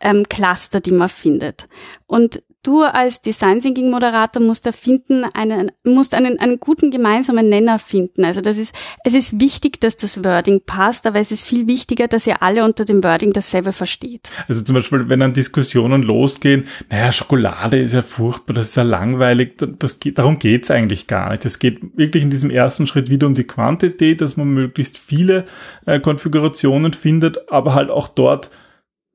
ähm, 0.00 0.28
Cluster, 0.28 0.80
die 0.80 0.92
man 0.92 1.08
findet. 1.08 1.68
Und 2.06 2.42
du 2.64 2.82
als 2.82 3.20
Design 3.20 3.60
Thinking 3.60 3.90
Moderator 3.90 4.42
musst 4.42 4.66
da 4.66 4.72
finden, 4.72 5.24
einen, 5.34 5.70
musst 5.84 6.14
einen, 6.14 6.38
einen 6.38 6.58
guten 6.58 6.90
gemeinsamen 6.90 7.48
Nenner 7.48 7.78
finden. 7.78 8.24
Also 8.24 8.40
das 8.40 8.56
ist, 8.56 8.74
es 9.04 9.14
ist 9.14 9.40
wichtig, 9.40 9.80
dass 9.80 9.96
das 9.96 10.24
Wording 10.24 10.62
passt, 10.64 11.06
aber 11.06 11.20
es 11.20 11.30
ist 11.30 11.46
viel 11.46 11.66
wichtiger, 11.66 12.08
dass 12.08 12.26
ihr 12.26 12.42
alle 12.42 12.64
unter 12.64 12.84
dem 12.84 13.04
Wording 13.04 13.32
dasselbe 13.32 13.72
versteht. 13.72 14.30
Also 14.48 14.62
zum 14.62 14.74
Beispiel, 14.74 15.08
wenn 15.08 15.20
dann 15.20 15.32
Diskussionen 15.32 16.02
losgehen, 16.02 16.66
naja, 16.90 17.12
Schokolade 17.12 17.78
ist 17.78 17.94
ja 17.94 18.02
furchtbar, 18.02 18.54
das 18.54 18.70
ist 18.70 18.76
ja 18.76 18.82
langweilig, 18.82 19.54
das 19.78 20.00
geht, 20.00 20.18
darum 20.18 20.38
geht's 20.38 20.70
eigentlich 20.70 21.06
gar 21.06 21.30
nicht. 21.30 21.44
Es 21.44 21.58
geht 21.58 21.80
wirklich 21.96 22.22
in 22.22 22.30
diesem 22.30 22.50
ersten 22.50 22.86
Schritt 22.86 23.10
wieder 23.10 23.26
um 23.26 23.34
die 23.34 23.44
Quantität, 23.44 24.20
dass 24.20 24.36
man 24.36 24.48
möglichst 24.48 24.98
viele 24.98 25.44
äh, 25.86 26.00
Konfigurationen 26.00 26.92
findet, 26.92 27.50
aber 27.50 27.74
halt 27.74 27.90
auch 27.90 28.08
dort 28.08 28.50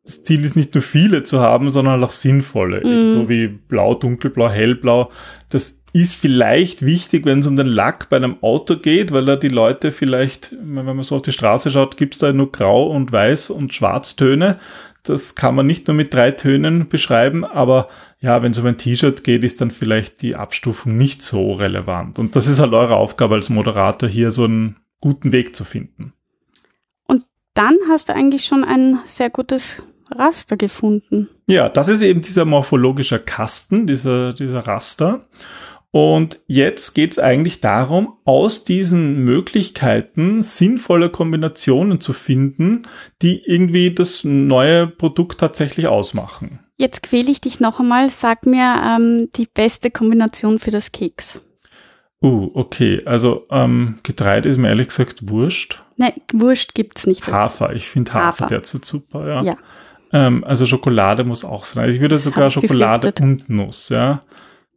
das 0.03 0.23
Ziel 0.23 0.43
ist 0.43 0.55
nicht 0.55 0.73
nur 0.73 0.81
viele 0.81 1.23
zu 1.23 1.39
haben, 1.39 1.69
sondern 1.71 2.03
auch 2.03 2.11
sinnvolle, 2.11 2.79
mm. 2.79 3.13
so 3.15 3.29
wie 3.29 3.47
blau, 3.47 3.93
dunkelblau, 3.93 4.49
hellblau. 4.49 5.11
Das 5.49 5.79
ist 5.93 6.15
vielleicht 6.15 6.85
wichtig, 6.85 7.25
wenn 7.25 7.39
es 7.39 7.47
um 7.47 7.55
den 7.55 7.67
Lack 7.67 8.09
bei 8.09 8.17
einem 8.17 8.37
Auto 8.41 8.77
geht, 8.77 9.11
weil 9.11 9.25
da 9.25 9.35
die 9.35 9.49
Leute 9.49 9.91
vielleicht, 9.91 10.55
wenn 10.61 10.85
man 10.85 11.03
so 11.03 11.15
auf 11.15 11.21
die 11.21 11.31
Straße 11.31 11.71
schaut, 11.71 11.97
gibt's 11.97 12.19
da 12.19 12.31
nur 12.31 12.51
grau 12.51 12.87
und 12.87 13.11
weiß 13.11 13.49
und 13.49 13.73
Schwarztöne. 13.73 14.59
das 15.03 15.35
kann 15.35 15.55
man 15.55 15.65
nicht 15.65 15.87
nur 15.87 15.95
mit 15.95 16.13
drei 16.13 16.31
Tönen 16.31 16.89
beschreiben, 16.89 17.45
aber 17.45 17.87
ja, 18.19 18.43
wenn 18.43 18.51
es 18.51 18.59
um 18.59 18.65
ein 18.65 18.77
T-Shirt 18.77 19.23
geht, 19.23 19.43
ist 19.43 19.61
dann 19.61 19.71
vielleicht 19.71 20.21
die 20.21 20.35
Abstufung 20.35 20.97
nicht 20.97 21.21
so 21.21 21.53
relevant. 21.53 22.19
Und 22.19 22.35
das 22.35 22.47
ist 22.47 22.59
halt 22.59 22.73
eure 22.73 22.97
Aufgabe 22.97 23.35
als 23.35 23.49
Moderator, 23.49 24.09
hier 24.09 24.31
so 24.31 24.43
einen 24.43 24.75
guten 24.99 25.31
Weg 25.31 25.55
zu 25.55 25.63
finden. 25.63 26.13
Dann 27.59 27.77
hast 27.89 28.07
du 28.07 28.15
eigentlich 28.15 28.45
schon 28.45 28.63
ein 28.63 28.99
sehr 29.03 29.29
gutes 29.29 29.83
Raster 30.09 30.55
gefunden. 30.55 31.27
Ja, 31.45 31.67
das 31.67 31.89
ist 31.89 32.01
eben 32.01 32.21
dieser 32.21 32.45
morphologische 32.45 33.19
Kasten, 33.19 33.85
dieser, 33.85 34.31
dieser 34.31 34.59
Raster. 34.59 35.25
Und 35.91 36.39
jetzt 36.47 36.95
geht 36.95 37.11
es 37.11 37.19
eigentlich 37.19 37.59
darum, 37.59 38.13
aus 38.23 38.63
diesen 38.63 39.25
Möglichkeiten 39.25 40.41
sinnvolle 40.41 41.09
Kombinationen 41.09 41.99
zu 41.99 42.13
finden, 42.13 42.83
die 43.21 43.43
irgendwie 43.45 43.93
das 43.93 44.23
neue 44.23 44.87
Produkt 44.87 45.41
tatsächlich 45.41 45.87
ausmachen. 45.87 46.59
Jetzt 46.77 47.03
quäle 47.03 47.29
ich 47.29 47.41
dich 47.41 47.59
noch 47.59 47.81
einmal. 47.81 48.09
Sag 48.09 48.45
mir 48.45 48.81
ähm, 48.85 49.27
die 49.35 49.49
beste 49.53 49.91
Kombination 49.91 50.59
für 50.59 50.71
das 50.71 50.93
Keks. 50.93 51.41
Uh, 52.21 52.51
okay. 52.53 53.01
Also 53.05 53.47
ähm, 53.51 53.99
Getreide 54.03 54.47
ist 54.47 54.57
mir 54.57 54.69
ehrlich 54.69 54.87
gesagt 54.87 55.27
wurscht. 55.27 55.83
Nein, 55.99 56.13
Wurscht 56.31 56.75
gibt's 56.75 57.05
nicht. 57.07 57.27
Hafer, 57.27 57.73
ich 57.73 57.89
finde 57.89 58.13
Hafer, 58.13 58.25
Hafer. 58.27 58.47
derzeit 58.47 58.85
super, 58.85 59.27
ja. 59.27 59.43
Ja. 59.43 59.53
Ähm, 60.13 60.43
also 60.45 60.65
Schokolade 60.65 61.25
muss 61.25 61.43
auch 61.43 61.65
sein. 61.65 61.83
Also 61.83 61.95
ich 61.95 62.01
würde 62.01 62.15
Das 62.15 62.23
sogar 62.23 62.49
Schokolade 62.49 63.13
und 63.21 63.49
Nuss, 63.49 63.89
ja. 63.89 64.21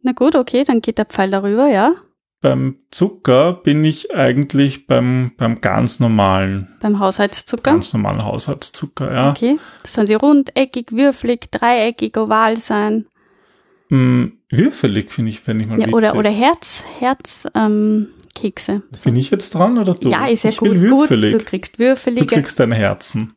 Na 0.03 0.11
gut, 0.13 0.35
okay, 0.35 0.65
dann 0.65 0.83
geht 0.83 0.99
der 0.99 1.05
Pfeil 1.07 1.31
darüber, 1.31 1.69
ja. 1.69 1.93
Beim 2.41 2.79
Zucker 2.91 3.53
bin 3.53 3.85
ich 3.85 4.13
eigentlich 4.17 4.89
beim, 4.89 5.31
beim 5.39 5.61
ganz 5.61 6.01
normalen, 6.01 6.67
Beim 6.81 6.99
Haushaltszucker. 6.99 7.71
ganz 7.71 7.93
normalen 7.93 8.25
Haushaltszucker, 8.25 9.15
ja. 9.15 9.31
Okay. 9.31 9.61
Sollen 9.85 10.09
sie 10.09 10.15
rundeckig, 10.15 10.91
würfelig, 10.91 11.53
dreieckig, 11.53 12.17
oval 12.17 12.57
sein? 12.57 13.07
Mm, 13.91 14.25
würfelig 14.51 15.13
finde 15.13 15.31
ich, 15.31 15.39
fände 15.41 15.63
ich 15.65 15.71
mal 15.71 15.81
Ja, 15.81 15.89
oder, 15.93 16.17
oder 16.17 16.31
Herz, 16.31 16.83
Herz, 16.99 17.47
ähm, 17.55 18.09
Kekse. 18.35 18.83
Bin 19.05 19.17
ich 19.17 19.31
jetzt 19.31 19.55
dran 19.55 19.79
oder 19.79 19.95
du? 19.95 20.11
Ja, 20.11 20.27
ist 20.27 20.45
ja 20.45 20.51
ich 20.51 20.57
gut. 20.57 20.79
Gut, 20.79 21.11
du 21.11 21.39
kriegst 21.39 21.77
du 21.77 21.85
würfelige. 21.85 22.27
kriegst 22.27 22.59
deine 22.59 22.75
Herzen. 22.75 23.35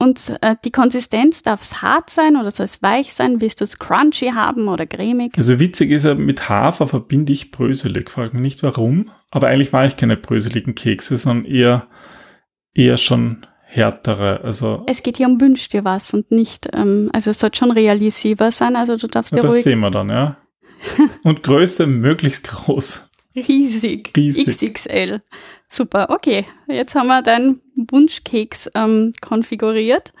Und 0.00 0.32
äh, 0.42 0.54
die 0.64 0.70
Konsistenz 0.70 1.42
darf 1.42 1.60
es 1.60 1.82
hart 1.82 2.08
sein 2.08 2.36
oder 2.36 2.52
soll 2.52 2.64
es 2.64 2.82
weich 2.82 3.14
sein? 3.14 3.40
Willst 3.40 3.60
du 3.60 3.64
es 3.64 3.78
crunchy 3.78 4.30
haben 4.30 4.68
oder 4.68 4.86
cremig? 4.86 5.32
Also 5.36 5.58
witzig 5.58 5.90
ist 5.90 6.04
ja, 6.04 6.14
mit 6.14 6.48
Hafer 6.48 6.86
verbinde 6.86 7.32
ich 7.32 7.50
bröselig. 7.50 8.08
Frag 8.08 8.32
mich 8.32 8.42
nicht 8.42 8.62
warum. 8.62 9.10
Aber 9.30 9.48
eigentlich 9.48 9.72
mache 9.72 9.86
ich 9.86 9.96
keine 9.96 10.16
bröseligen 10.16 10.76
Kekse, 10.76 11.16
sondern 11.16 11.44
eher, 11.44 11.88
eher 12.74 12.96
schon 12.96 13.44
härtere. 13.68 14.40
Also 14.42 14.84
Es 14.86 15.02
geht 15.02 15.18
hier 15.18 15.26
um 15.26 15.40
wünsch 15.40 15.68
dir 15.68 15.84
was 15.84 16.14
und 16.14 16.30
nicht, 16.30 16.68
ähm, 16.74 17.10
also 17.12 17.30
es 17.30 17.40
soll 17.40 17.50
schon 17.54 17.70
realisierbar 17.70 18.50
sein, 18.50 18.76
also 18.76 18.96
du 18.96 19.08
darfst 19.08 19.32
ja, 19.32 19.38
dir 19.38 19.42
das 19.42 19.54
ruhig 19.54 19.64
sehen 19.64 19.80
wir 19.80 19.90
dann, 19.90 20.08
ja. 20.08 20.38
Und 21.24 21.42
Größe 21.42 21.86
möglichst 21.86 22.48
groß. 22.48 23.07
Riesig, 23.40 24.12
Riesig. 24.16 24.46
XXL. 24.46 25.20
Super, 25.68 26.10
okay. 26.10 26.44
Jetzt 26.66 26.94
haben 26.94 27.08
wir 27.08 27.22
deinen 27.22 27.60
Wunschkeks 27.74 28.70
ähm, 28.74 29.12
konfiguriert. 29.20 30.12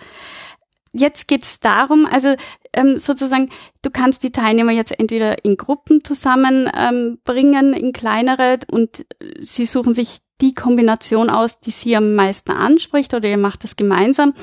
Jetzt 0.92 1.28
geht's 1.28 1.60
darum, 1.60 2.06
also 2.06 2.34
ähm, 2.72 2.96
sozusagen, 2.96 3.50
du 3.82 3.90
kannst 3.90 4.22
die 4.22 4.32
Teilnehmer 4.32 4.72
jetzt 4.72 4.98
entweder 4.98 5.44
in 5.44 5.56
Gruppen 5.56 6.02
zusammenbringen, 6.02 7.72
ähm, 7.72 7.72
in 7.74 7.92
kleinere 7.92 8.58
und 8.70 9.06
sie 9.40 9.64
suchen 9.64 9.94
sich 9.94 10.18
die 10.40 10.54
Kombination 10.54 11.30
aus, 11.30 11.60
die 11.60 11.70
sie 11.70 11.96
am 11.96 12.14
meisten 12.14 12.52
anspricht 12.52 13.12
oder 13.12 13.28
ihr 13.28 13.38
macht 13.38 13.64
das 13.64 13.76
gemeinsam. 13.76 14.34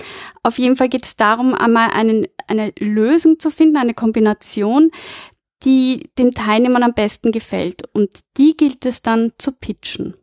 Auf 0.44 0.58
jeden 0.60 0.76
Fall 0.76 0.90
geht 0.90 1.06
es 1.06 1.16
darum, 1.16 1.54
einmal 1.54 1.92
einen, 1.92 2.28
eine 2.48 2.74
Lösung 2.80 3.40
zu 3.40 3.50
finden, 3.50 3.78
eine 3.78 3.94
Kombination, 3.94 4.92
die 5.64 6.10
den 6.18 6.32
Teilnehmern 6.32 6.84
am 6.84 6.94
besten 6.94 7.32
gefällt. 7.32 7.84
Und 7.94 8.10
die 8.38 8.56
gilt 8.58 8.86
es 8.86 9.02
dann 9.02 9.32
zu 9.38 9.52
pitchen. 9.52 10.16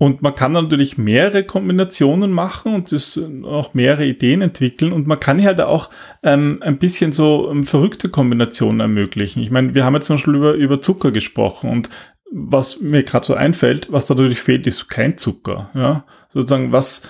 Und 0.00 0.22
man 0.22 0.34
kann 0.34 0.52
natürlich 0.52 0.96
mehrere 0.96 1.44
Kombinationen 1.44 2.32
machen 2.32 2.74
und 2.74 2.90
das 2.90 3.18
äh, 3.18 3.44
auch 3.44 3.74
mehrere 3.74 4.06
Ideen 4.06 4.40
entwickeln 4.40 4.92
und 4.92 5.06
man 5.06 5.20
kann 5.20 5.44
halt 5.44 5.60
auch 5.60 5.90
ähm, 6.22 6.62
ein 6.62 6.78
bisschen 6.78 7.12
so 7.12 7.50
ähm, 7.50 7.64
verrückte 7.64 8.08
Kombinationen 8.08 8.80
ermöglichen. 8.80 9.42
Ich 9.42 9.50
meine, 9.50 9.74
wir 9.74 9.84
haben 9.84 9.94
jetzt 9.94 10.06
zum 10.06 10.16
Beispiel 10.16 10.36
über, 10.36 10.54
über 10.54 10.80
Zucker 10.80 11.10
gesprochen 11.10 11.68
und 11.68 11.90
was 12.32 12.80
mir 12.80 13.02
gerade 13.02 13.26
so 13.26 13.34
einfällt, 13.34 13.92
was 13.92 14.06
da 14.06 14.14
natürlich 14.14 14.40
fehlt, 14.40 14.66
ist 14.66 14.88
kein 14.88 15.18
Zucker. 15.18 15.68
Ja, 15.74 16.04
sozusagen 16.30 16.72
was, 16.72 17.06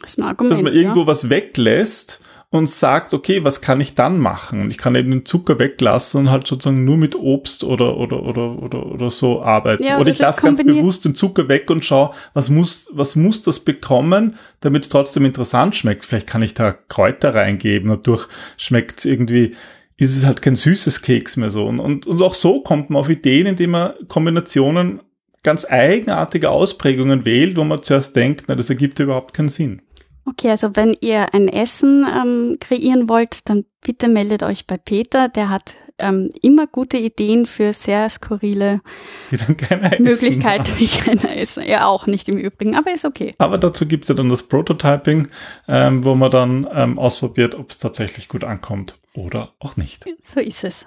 Das 0.00 0.14
dass 0.14 0.62
man 0.62 0.72
irgendwo 0.72 1.00
ja. 1.00 1.06
was 1.08 1.30
weglässt 1.30 2.20
und 2.50 2.68
sagt, 2.68 3.12
okay, 3.12 3.44
was 3.44 3.60
kann 3.60 3.80
ich 3.80 3.94
dann 3.94 4.18
machen? 4.18 4.62
Und 4.62 4.70
ich 4.70 4.78
kann 4.78 4.94
eben 4.94 5.10
den 5.10 5.26
Zucker 5.26 5.58
weglassen 5.58 6.20
und 6.20 6.30
halt 6.30 6.46
sozusagen 6.46 6.84
nur 6.84 6.96
mit 6.96 7.14
Obst 7.14 7.62
oder 7.62 7.98
oder 7.98 8.22
oder 8.22 8.62
oder, 8.62 8.86
oder 8.86 9.10
so 9.10 9.42
arbeiten. 9.42 9.82
Ja, 9.82 9.94
oder 9.94 10.02
oder 10.02 10.10
ich 10.12 10.18
so 10.18 10.24
lasse 10.24 10.42
ganz 10.42 10.62
bewusst 10.64 11.04
den 11.04 11.14
Zucker 11.14 11.48
weg 11.48 11.68
und 11.68 11.84
schaue, 11.84 12.12
was 12.32 12.48
muss 12.48 12.88
was 12.92 13.16
muss 13.16 13.42
das 13.42 13.60
bekommen, 13.60 14.36
damit 14.60 14.84
es 14.84 14.88
trotzdem 14.88 15.26
interessant 15.26 15.76
schmeckt. 15.76 16.06
Vielleicht 16.06 16.26
kann 16.26 16.42
ich 16.42 16.54
da 16.54 16.72
Kräuter 16.72 17.34
reingeben, 17.34 17.90
dadurch 17.90 18.28
schmeckt 18.56 19.00
es 19.00 19.04
irgendwie 19.04 19.54
ist 19.98 20.16
es 20.16 20.24
halt 20.24 20.42
kein 20.42 20.54
süßes 20.54 21.02
Keks 21.02 21.36
mehr 21.36 21.50
so. 21.50 21.66
Und, 21.66 21.80
und, 21.80 22.06
und 22.06 22.22
auch 22.22 22.34
so 22.34 22.62
kommt 22.62 22.88
man 22.88 23.00
auf 23.00 23.08
Ideen, 23.08 23.48
indem 23.48 23.70
man 23.70 23.94
Kombinationen 24.06 25.00
ganz 25.42 25.66
eigenartige 25.68 26.50
Ausprägungen 26.50 27.24
wählt, 27.24 27.56
wo 27.56 27.64
man 27.64 27.82
zuerst 27.82 28.14
denkt, 28.14 28.44
na, 28.46 28.54
das 28.54 28.70
ergibt 28.70 29.00
überhaupt 29.00 29.34
keinen 29.34 29.48
Sinn. 29.48 29.82
Okay, 30.28 30.50
also 30.50 30.76
wenn 30.76 30.94
ihr 31.00 31.32
ein 31.32 31.48
Essen 31.48 32.06
ähm, 32.06 32.58
kreieren 32.60 33.08
wollt, 33.08 33.48
dann 33.48 33.64
bitte 33.80 34.08
meldet 34.08 34.42
euch 34.42 34.66
bei 34.66 34.76
Peter. 34.76 35.28
Der 35.28 35.48
hat 35.48 35.76
ähm, 35.98 36.30
immer 36.42 36.66
gute 36.66 36.98
Ideen 36.98 37.46
für 37.46 37.72
sehr 37.72 38.10
skurrile 38.10 38.82
Möglichkeiten, 39.30 40.70
die 40.78 40.86
keiner 40.86 41.34
essen. 41.34 41.62
Er 41.62 41.88
auch 41.88 42.06
nicht 42.06 42.28
im 42.28 42.36
Übrigen, 42.36 42.76
aber 42.76 42.92
ist 42.92 43.06
okay. 43.06 43.34
Aber 43.38 43.56
dazu 43.56 43.86
gibt 43.86 44.04
es 44.04 44.08
ja 44.08 44.14
dann 44.14 44.28
das 44.28 44.42
Prototyping, 44.42 45.28
ähm, 45.66 46.04
wo 46.04 46.14
man 46.14 46.30
dann 46.30 46.68
ähm, 46.72 46.98
ausprobiert, 46.98 47.54
ob 47.54 47.70
es 47.70 47.78
tatsächlich 47.78 48.28
gut 48.28 48.44
ankommt 48.44 48.98
oder 49.14 49.54
auch 49.60 49.76
nicht. 49.76 50.04
So 50.22 50.40
ist 50.40 50.64
es. 50.64 50.84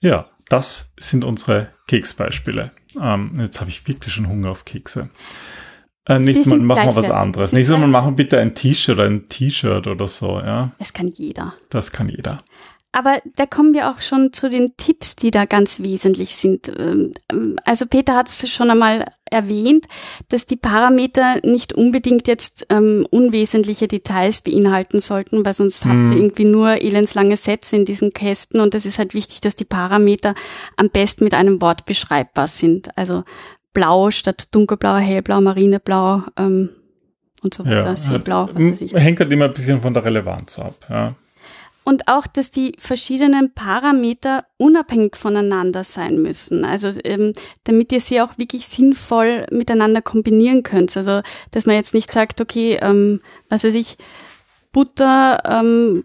Ja, 0.00 0.28
das 0.48 0.92
sind 0.98 1.24
unsere 1.24 1.68
Keksbeispiele. 1.86 2.72
Ähm, 3.00 3.32
jetzt 3.38 3.60
habe 3.60 3.70
ich 3.70 3.86
wirklich 3.86 4.12
schon 4.12 4.28
Hunger 4.28 4.50
auf 4.50 4.64
Kekse. 4.64 5.08
Äh, 6.08 6.18
nächstes 6.18 6.46
Mal 6.46 6.58
machen 6.58 6.86
wir 6.88 6.96
was 6.96 7.10
anderes. 7.10 7.52
Nächstes 7.52 7.78
Mal 7.78 7.86
machen 7.86 8.12
wir 8.12 8.16
bitte 8.24 8.38
ein 8.38 8.54
T-Shirt 8.54 8.96
oder 8.96 9.06
ein 9.06 9.28
T-Shirt 9.28 9.86
oder 9.86 10.08
so, 10.08 10.38
ja. 10.40 10.72
Das 10.78 10.92
kann 10.92 11.08
jeder. 11.08 11.54
Das 11.70 11.92
kann 11.92 12.08
jeder. 12.08 12.38
Aber 12.94 13.22
da 13.36 13.46
kommen 13.46 13.72
wir 13.72 13.88
auch 13.90 14.00
schon 14.00 14.34
zu 14.34 14.50
den 14.50 14.76
Tipps, 14.76 15.16
die 15.16 15.30
da 15.30 15.46
ganz 15.46 15.80
wesentlich 15.80 16.36
sind. 16.36 16.70
Ähm, 16.78 17.12
Also 17.64 17.86
Peter 17.86 18.14
hat 18.14 18.28
es 18.28 18.50
schon 18.50 18.68
einmal 18.70 19.06
erwähnt, 19.30 19.86
dass 20.28 20.44
die 20.44 20.56
Parameter 20.58 21.36
nicht 21.42 21.72
unbedingt 21.72 22.28
jetzt 22.28 22.66
ähm, 22.68 23.06
unwesentliche 23.10 23.88
Details 23.88 24.42
beinhalten 24.42 25.00
sollten, 25.00 25.42
weil 25.46 25.54
sonst 25.54 25.86
habt 25.86 26.10
ihr 26.10 26.16
Mhm. 26.16 26.20
irgendwie 26.22 26.44
nur 26.44 26.82
elendslange 26.82 27.38
Sätze 27.38 27.76
in 27.76 27.86
diesen 27.86 28.12
Kästen 28.12 28.60
und 28.60 28.74
es 28.74 28.84
ist 28.84 28.98
halt 28.98 29.14
wichtig, 29.14 29.40
dass 29.40 29.56
die 29.56 29.64
Parameter 29.64 30.34
am 30.76 30.90
besten 30.90 31.24
mit 31.24 31.32
einem 31.32 31.62
Wort 31.62 31.86
beschreibbar 31.86 32.46
sind. 32.48 32.90
Also 32.98 33.24
blau 33.74 34.10
statt 34.10 34.48
dunkelblau, 34.54 34.96
hellblau, 34.96 35.40
marineblau 35.40 36.22
ähm, 36.36 36.70
und 37.42 37.54
so 37.54 37.64
weiter, 37.64 37.84
Ja, 37.86 37.96
seeblau, 37.96 38.46
halt, 38.46 38.54
was 38.58 38.64
weiß 38.64 38.80
ich. 38.82 38.92
hängt 38.94 39.20
halt 39.20 39.32
immer 39.32 39.46
ein 39.46 39.54
bisschen 39.54 39.80
von 39.80 39.94
der 39.94 40.04
Relevanz 40.04 40.58
ab, 40.58 40.74
ja. 40.88 41.14
Und 41.84 42.06
auch, 42.06 42.28
dass 42.28 42.52
die 42.52 42.76
verschiedenen 42.78 43.54
Parameter 43.54 44.44
unabhängig 44.56 45.16
voneinander 45.16 45.82
sein 45.82 46.22
müssen. 46.22 46.64
Also 46.64 46.92
ähm, 47.02 47.32
damit 47.64 47.90
ihr 47.90 47.98
sie 47.98 48.20
auch 48.20 48.38
wirklich 48.38 48.68
sinnvoll 48.68 49.46
miteinander 49.50 50.00
kombinieren 50.00 50.62
könnt. 50.62 50.96
Also 50.96 51.22
dass 51.50 51.66
man 51.66 51.74
jetzt 51.74 51.92
nicht 51.92 52.12
sagt, 52.12 52.40
okay, 52.40 52.78
ähm, 52.80 53.18
was 53.48 53.64
weiß 53.64 53.74
ich, 53.74 53.96
Butter 54.70 55.42
ähm, 55.44 56.04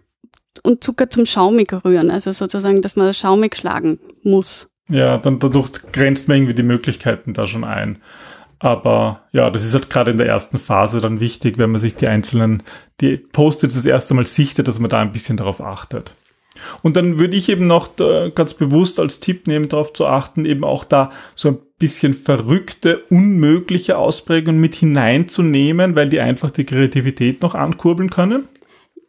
und 0.64 0.82
Zucker 0.82 1.10
zum 1.10 1.26
Schaumig 1.26 1.72
rühren. 1.84 2.10
Also 2.10 2.32
sozusagen, 2.32 2.82
dass 2.82 2.96
man 2.96 3.06
das 3.06 3.16
schaumig 3.16 3.54
schlagen 3.54 4.00
muss. 4.24 4.67
Ja, 4.88 5.18
dann 5.18 5.38
dadurch 5.38 5.70
grenzt 5.92 6.28
man 6.28 6.38
irgendwie 6.38 6.54
die 6.54 6.62
Möglichkeiten 6.62 7.34
da 7.34 7.46
schon 7.46 7.64
ein. 7.64 7.98
Aber 8.58 9.20
ja, 9.32 9.50
das 9.50 9.64
ist 9.64 9.74
halt 9.74 9.90
gerade 9.90 10.10
in 10.10 10.18
der 10.18 10.26
ersten 10.26 10.58
Phase 10.58 11.00
dann 11.00 11.20
wichtig, 11.20 11.58
wenn 11.58 11.70
man 11.70 11.80
sich 11.80 11.94
die 11.94 12.08
einzelnen, 12.08 12.62
die 13.00 13.16
Post-its 13.16 13.74
das 13.74 13.84
erste 13.84 14.14
Mal 14.14 14.26
sichtet, 14.26 14.66
dass 14.66 14.78
man 14.80 14.90
da 14.90 15.00
ein 15.00 15.12
bisschen 15.12 15.36
darauf 15.36 15.60
achtet. 15.60 16.14
Und 16.82 16.96
dann 16.96 17.20
würde 17.20 17.36
ich 17.36 17.48
eben 17.48 17.68
noch 17.68 17.98
äh, 18.00 18.30
ganz 18.34 18.54
bewusst 18.54 18.98
als 18.98 19.20
Tipp 19.20 19.46
nehmen, 19.46 19.68
darauf 19.68 19.92
zu 19.92 20.06
achten, 20.06 20.44
eben 20.44 20.64
auch 20.64 20.84
da 20.84 21.10
so 21.36 21.50
ein 21.50 21.58
bisschen 21.78 22.14
verrückte, 22.14 22.98
unmögliche 23.10 23.96
Ausprägungen 23.96 24.60
mit 24.60 24.74
hineinzunehmen, 24.74 25.94
weil 25.94 26.08
die 26.08 26.18
einfach 26.18 26.50
die 26.50 26.64
Kreativität 26.64 27.42
noch 27.42 27.54
ankurbeln 27.54 28.10
können. 28.10 28.48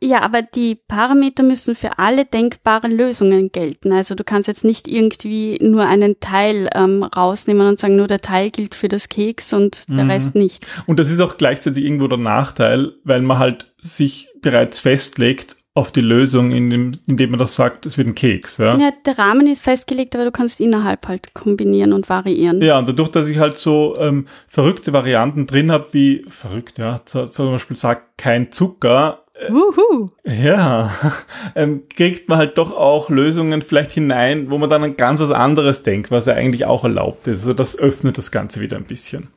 Ja, 0.02 0.22
aber 0.22 0.42
die 0.42 0.76
Parameter 0.76 1.44
müssen 1.44 1.76
für 1.76 2.00
alle 2.00 2.26
denkbaren 2.26 2.96
Lösungen 2.96 3.52
gelten. 3.52 3.92
Also 3.92 4.16
du 4.16 4.24
kannst 4.24 4.48
jetzt 4.48 4.64
nicht 4.64 4.88
irgendwie 4.88 5.58
nur 5.62 5.86
einen 5.86 6.20
Teil 6.22 6.70
ähm, 6.74 7.04
rausnehmen 7.04 7.68
und 7.68 7.80
sagen, 7.80 7.98
nur 7.98 8.08
der 8.08 8.22
Teil 8.22 8.50
gilt 8.50 8.76
für 8.76 8.88
das 8.88 9.10
Keks 9.10 9.52
und 9.54 9.84
der 9.90 10.06
Mhm. 10.06 10.12
Rest 10.12 10.36
nicht. 10.36 10.66
Und 10.86 11.00
das 11.00 11.10
ist 11.10 11.20
auch 11.20 11.38
gleichzeitig 11.38 11.84
irgendwo 11.84 12.08
der 12.08 12.18
Nachteil, 12.18 12.94
weil 13.04 13.22
man 13.22 13.40
halt 13.40 13.74
sich 13.82 14.30
bereits 14.42 14.80
festlegt, 14.80 15.58
auf 15.76 15.92
die 15.92 16.02
Lösung, 16.02 16.52
indem, 16.52 16.94
indem 17.08 17.30
man 17.30 17.40
das 17.40 17.56
sagt, 17.56 17.86
es 17.86 17.98
wird 17.98 18.08
ein 18.08 18.16
Keks. 18.16 18.58
Ja? 18.58 18.78
ja, 18.78 18.92
der 19.06 19.18
Rahmen 19.18 19.48
ist 19.48 19.62
festgelegt, 19.62 20.14
aber 20.16 20.26
du 20.26 20.32
kannst 20.32 20.60
innerhalb 20.60 21.08
halt 21.08 21.34
kombinieren 21.34 21.94
und 21.94 22.10
variieren. 22.10 22.62
Ja, 22.62 22.80
und 22.80 22.88
dadurch, 22.90 23.10
dass 23.10 23.30
ich 23.30 23.38
halt 23.38 23.58
so 23.58 23.96
ähm, 23.98 24.28
verrückte 24.50 24.92
Varianten 24.92 25.46
drin 25.46 25.72
habe, 25.72 25.88
wie 25.92 26.26
verrückt, 26.28 26.80
ja, 26.80 27.00
zum 27.06 27.52
Beispiel 27.52 27.78
sagt 27.78 28.18
kein 28.18 28.52
Zucker, 28.52 29.24
Wuhu. 29.48 30.10
Ja, 30.26 30.92
ähm, 31.56 31.84
kriegt 31.90 32.28
man 32.28 32.38
halt 32.38 32.58
doch 32.58 32.76
auch 32.76 33.10
Lösungen 33.10 33.62
vielleicht 33.62 33.92
hinein, 33.92 34.50
wo 34.50 34.58
man 34.58 34.70
dann 34.70 34.84
an 34.84 34.98
ganz 34.98 35.20
was 35.22 35.32
anderes 35.32 35.84
denkt, 35.84 36.12
was 36.12 36.26
ja 36.26 36.34
eigentlich 36.34 36.66
auch 36.66 36.84
erlaubt 36.84 37.28
ist. 37.28 37.42
Also 37.42 37.54
das 37.54 37.78
öffnet 37.78 38.18
das 38.18 38.32
Ganze 38.32 38.60
wieder 38.60 38.78
ein 38.78 38.86
bisschen. 38.86 39.30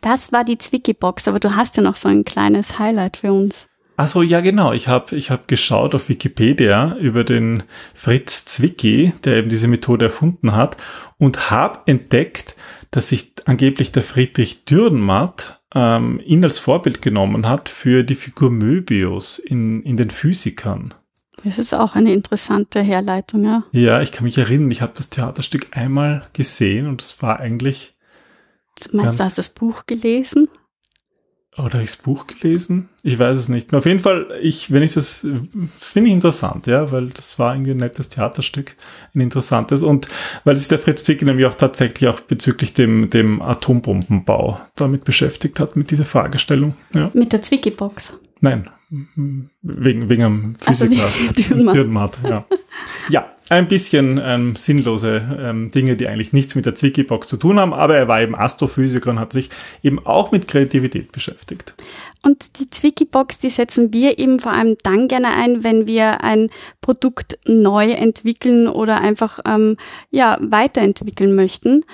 Das 0.00 0.32
war 0.32 0.44
die 0.44 0.58
Zwicky-Box, 0.58 1.26
aber 1.28 1.40
du 1.40 1.56
hast 1.56 1.76
ja 1.76 1.82
noch 1.82 1.96
so 1.96 2.08
ein 2.08 2.24
kleines 2.24 2.78
Highlight 2.78 3.16
für 3.16 3.32
uns. 3.32 3.66
Achso, 3.96 4.22
ja 4.22 4.40
genau. 4.40 4.72
Ich 4.72 4.86
habe 4.86 5.16
ich 5.16 5.32
hab 5.32 5.48
geschaut 5.48 5.94
auf 5.94 6.08
Wikipedia 6.08 6.96
über 7.00 7.24
den 7.24 7.64
Fritz 7.94 8.44
Zwicky, 8.44 9.12
der 9.24 9.38
eben 9.38 9.48
diese 9.48 9.66
Methode 9.66 10.04
erfunden 10.04 10.54
hat, 10.54 10.76
und 11.18 11.50
habe 11.50 11.80
entdeckt, 11.86 12.54
dass 12.92 13.08
sich 13.08 13.32
angeblich 13.46 13.90
der 13.90 14.04
Friedrich 14.04 14.64
Dürrenmatt 14.64 15.57
ähm, 15.78 16.20
ihn 16.24 16.44
als 16.44 16.58
Vorbild 16.58 17.02
genommen 17.02 17.48
hat 17.48 17.68
für 17.68 18.02
die 18.02 18.16
Figur 18.16 18.50
Möbius 18.50 19.38
in, 19.38 19.82
in 19.84 19.96
den 19.96 20.10
Physikern. 20.10 20.94
Das 21.44 21.58
ist 21.58 21.72
auch 21.72 21.94
eine 21.94 22.12
interessante 22.12 22.80
Herleitung, 22.80 23.44
ja. 23.44 23.62
Ja, 23.70 24.02
ich 24.02 24.10
kann 24.10 24.24
mich 24.24 24.36
erinnern, 24.38 24.72
ich 24.72 24.82
habe 24.82 24.92
das 24.96 25.08
Theaterstück 25.08 25.68
einmal 25.70 26.26
gesehen 26.32 26.88
und 26.88 27.00
es 27.00 27.22
war 27.22 27.38
eigentlich. 27.38 27.96
Du 28.82 28.96
meinst, 28.96 29.20
du 29.20 29.24
hast 29.24 29.38
das 29.38 29.50
Buch 29.50 29.86
gelesen? 29.86 30.48
Oder 31.58 31.74
habe 31.74 31.82
ich 31.82 31.90
das 31.90 31.96
Buch 31.96 32.26
gelesen? 32.26 32.88
Ich 33.02 33.18
weiß 33.18 33.36
es 33.36 33.48
nicht. 33.48 33.74
Auf 33.74 33.84
jeden 33.84 33.98
Fall, 33.98 34.28
ich, 34.40 34.70
wenn 34.70 34.82
ich 34.82 34.94
das, 34.94 35.26
finde 35.76 36.08
ich 36.08 36.14
interessant, 36.14 36.66
ja, 36.66 36.92
weil 36.92 37.08
das 37.08 37.38
war 37.38 37.54
irgendwie 37.54 37.72
ein 37.72 37.78
nettes 37.78 38.08
Theaterstück, 38.08 38.76
ein 39.14 39.20
interessantes 39.20 39.82
und 39.82 40.08
weil 40.44 40.56
sich 40.56 40.68
der 40.68 40.78
Fritz 40.78 41.02
Zwicky 41.02 41.24
nämlich 41.24 41.46
auch 41.46 41.54
tatsächlich 41.54 42.08
auch 42.08 42.20
bezüglich 42.20 42.74
dem, 42.74 43.10
dem 43.10 43.42
Atombombenbau 43.42 44.60
damit 44.76 45.04
beschäftigt 45.04 45.58
hat, 45.58 45.74
mit 45.74 45.90
dieser 45.90 46.04
Fragestellung. 46.04 46.74
Ja. 46.94 47.10
Mit 47.12 47.32
der 47.32 47.42
Zwicky-Box? 47.42 48.20
Nein, 48.40 48.70
wegen, 49.62 50.08
wegen 50.08 50.22
einem 50.22 50.56
Physiker. 50.56 51.02
Also 51.02 51.72
Dürrenmatt. 51.72 52.20
ja. 52.22 52.46
ja, 53.10 53.26
ein 53.50 53.68
bisschen 53.68 54.20
ähm, 54.22 54.56
sinnlose 54.56 55.38
ähm, 55.40 55.70
Dinge, 55.70 55.96
die 55.96 56.08
eigentlich 56.08 56.32
nichts 56.32 56.54
mit 56.54 56.66
der 56.66 56.74
Zwicky-Box 56.74 57.28
zu 57.28 57.36
tun 57.36 57.58
haben, 57.58 57.72
aber 57.72 57.96
er 57.96 58.08
war 58.08 58.20
eben 58.20 58.34
Astrophysiker 58.34 59.10
und 59.10 59.20
hat 59.20 59.32
sich 59.32 59.50
eben 59.82 60.04
auch 60.04 60.32
mit 60.32 60.48
Kreativität 60.48 61.12
beschäftigt. 61.12 61.74
Und 62.22 62.58
die 62.58 62.68
Zwicky-Box, 62.68 63.38
die 63.38 63.50
setzen 63.50 63.92
wir 63.92 64.18
eben 64.18 64.40
vor 64.40 64.52
allem 64.52 64.76
dann 64.82 65.08
gerne 65.08 65.28
ein, 65.28 65.64
wenn 65.64 65.86
wir 65.86 66.22
ein 66.22 66.50
Produkt 66.80 67.38
neu 67.46 67.92
entwickeln 67.92 68.68
oder 68.68 69.00
einfach 69.00 69.38
ähm, 69.46 69.76
ja 70.10 70.36
weiterentwickeln 70.40 71.34
möchten. 71.34 71.84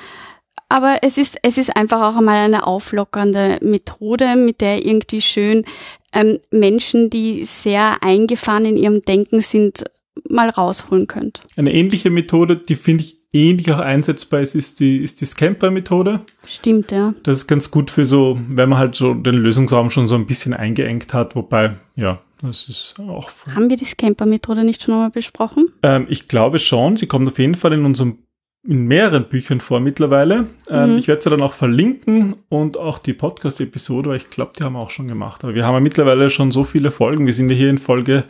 Aber 0.69 0.99
es 1.03 1.19
ist, 1.19 1.37
es 1.43 1.59
ist 1.59 1.77
einfach 1.77 2.01
auch 2.03 2.17
einmal 2.17 2.39
eine 2.39 2.67
auflockernde 2.67 3.59
Methode, 3.61 4.35
mit 4.35 4.61
der 4.61 4.85
irgendwie 4.85 5.21
schön 5.21 5.65
ähm, 6.13 6.41
Menschen, 6.51 7.11
die 7.11 7.45
sehr 7.45 8.03
eingefahren 8.03 8.65
in 8.65 8.77
ihrem 8.77 9.03
Denken 9.03 9.41
sind, 9.41 9.85
mal 10.29 10.49
rausholen 10.49 11.07
könnt. 11.07 11.43
Eine 11.57 11.73
ähnliche 11.73 12.11
Methode, 12.11 12.57
die 12.57 12.77
finde 12.77 13.05
ich 13.05 13.19
ähnlich 13.33 13.71
auch 13.73 13.81
einsetzbar 13.81 14.41
ist, 14.41 14.55
ist 14.55 14.81
die, 14.81 14.99
ist 14.99 15.21
die 15.21 15.27
Scamper-Methode. 15.27 16.21
Stimmt, 16.47 16.93
ja. 16.93 17.15
Das 17.25 17.39
ist 17.39 17.47
ganz 17.47 17.71
gut 17.71 17.91
für 17.91 18.05
so, 18.05 18.39
wenn 18.49 18.69
man 18.69 18.79
halt 18.79 18.95
so 18.95 19.13
den 19.13 19.35
Lösungsraum 19.35 19.91
schon 19.91 20.07
so 20.07 20.15
ein 20.15 20.27
bisschen 20.27 20.55
eingeengt 20.55 21.13
hat, 21.13 21.35
wobei, 21.35 21.77
ja, 21.97 22.21
das 22.41 22.69
ist 22.69 22.95
auch. 22.99 23.31
Haben 23.55 23.71
wir 23.71 23.77
die 23.77 23.85
Scamper-Methode 23.85 24.65
nicht 24.65 24.83
schon 24.83 24.95
einmal 24.95 25.11
besprochen? 25.11 25.69
Ähm, 25.83 26.07
ich 26.09 26.29
glaube 26.29 26.59
schon. 26.59 26.97
Sie 26.97 27.07
kommt 27.07 27.27
auf 27.27 27.39
jeden 27.39 27.55
Fall 27.55 27.73
in 27.73 27.85
unserem 27.85 28.19
in 28.67 28.87
mehreren 28.87 29.29
Büchern 29.29 29.61
vor 29.61 29.81
mittlerweile. 29.81 30.47
Ähm, 30.71 30.93
mhm. 30.93 30.99
Ich 30.99 31.07
werde 31.07 31.23
sie 31.23 31.31
dann 31.31 31.43
auch 31.43 31.53
verlinken 31.53 32.37
und 32.49 32.79
auch 32.79 32.99
die 32.99 33.13
Podcast-Episode, 33.13 34.11
weil 34.11 34.17
ich 34.17 34.31
glaube, 34.31 34.53
die 34.59 34.63
haben 34.63 34.73
wir 34.73 34.81
auch 34.81 34.91
schon 34.91 35.07
gemacht. 35.07 35.45
Aber 35.45 35.55
wir 35.55 35.67
haben 35.67 35.75
ja 35.75 35.81
mittlerweile 35.81 36.31
schon 36.31 36.51
so 36.51 36.65
viele 36.65 36.91
Folgen. 36.91 37.27
Wir 37.27 37.35
sind 37.35 37.51
ja 37.51 37.57
hier 37.57 37.69
in 37.69 37.79
Folge 37.79 38.25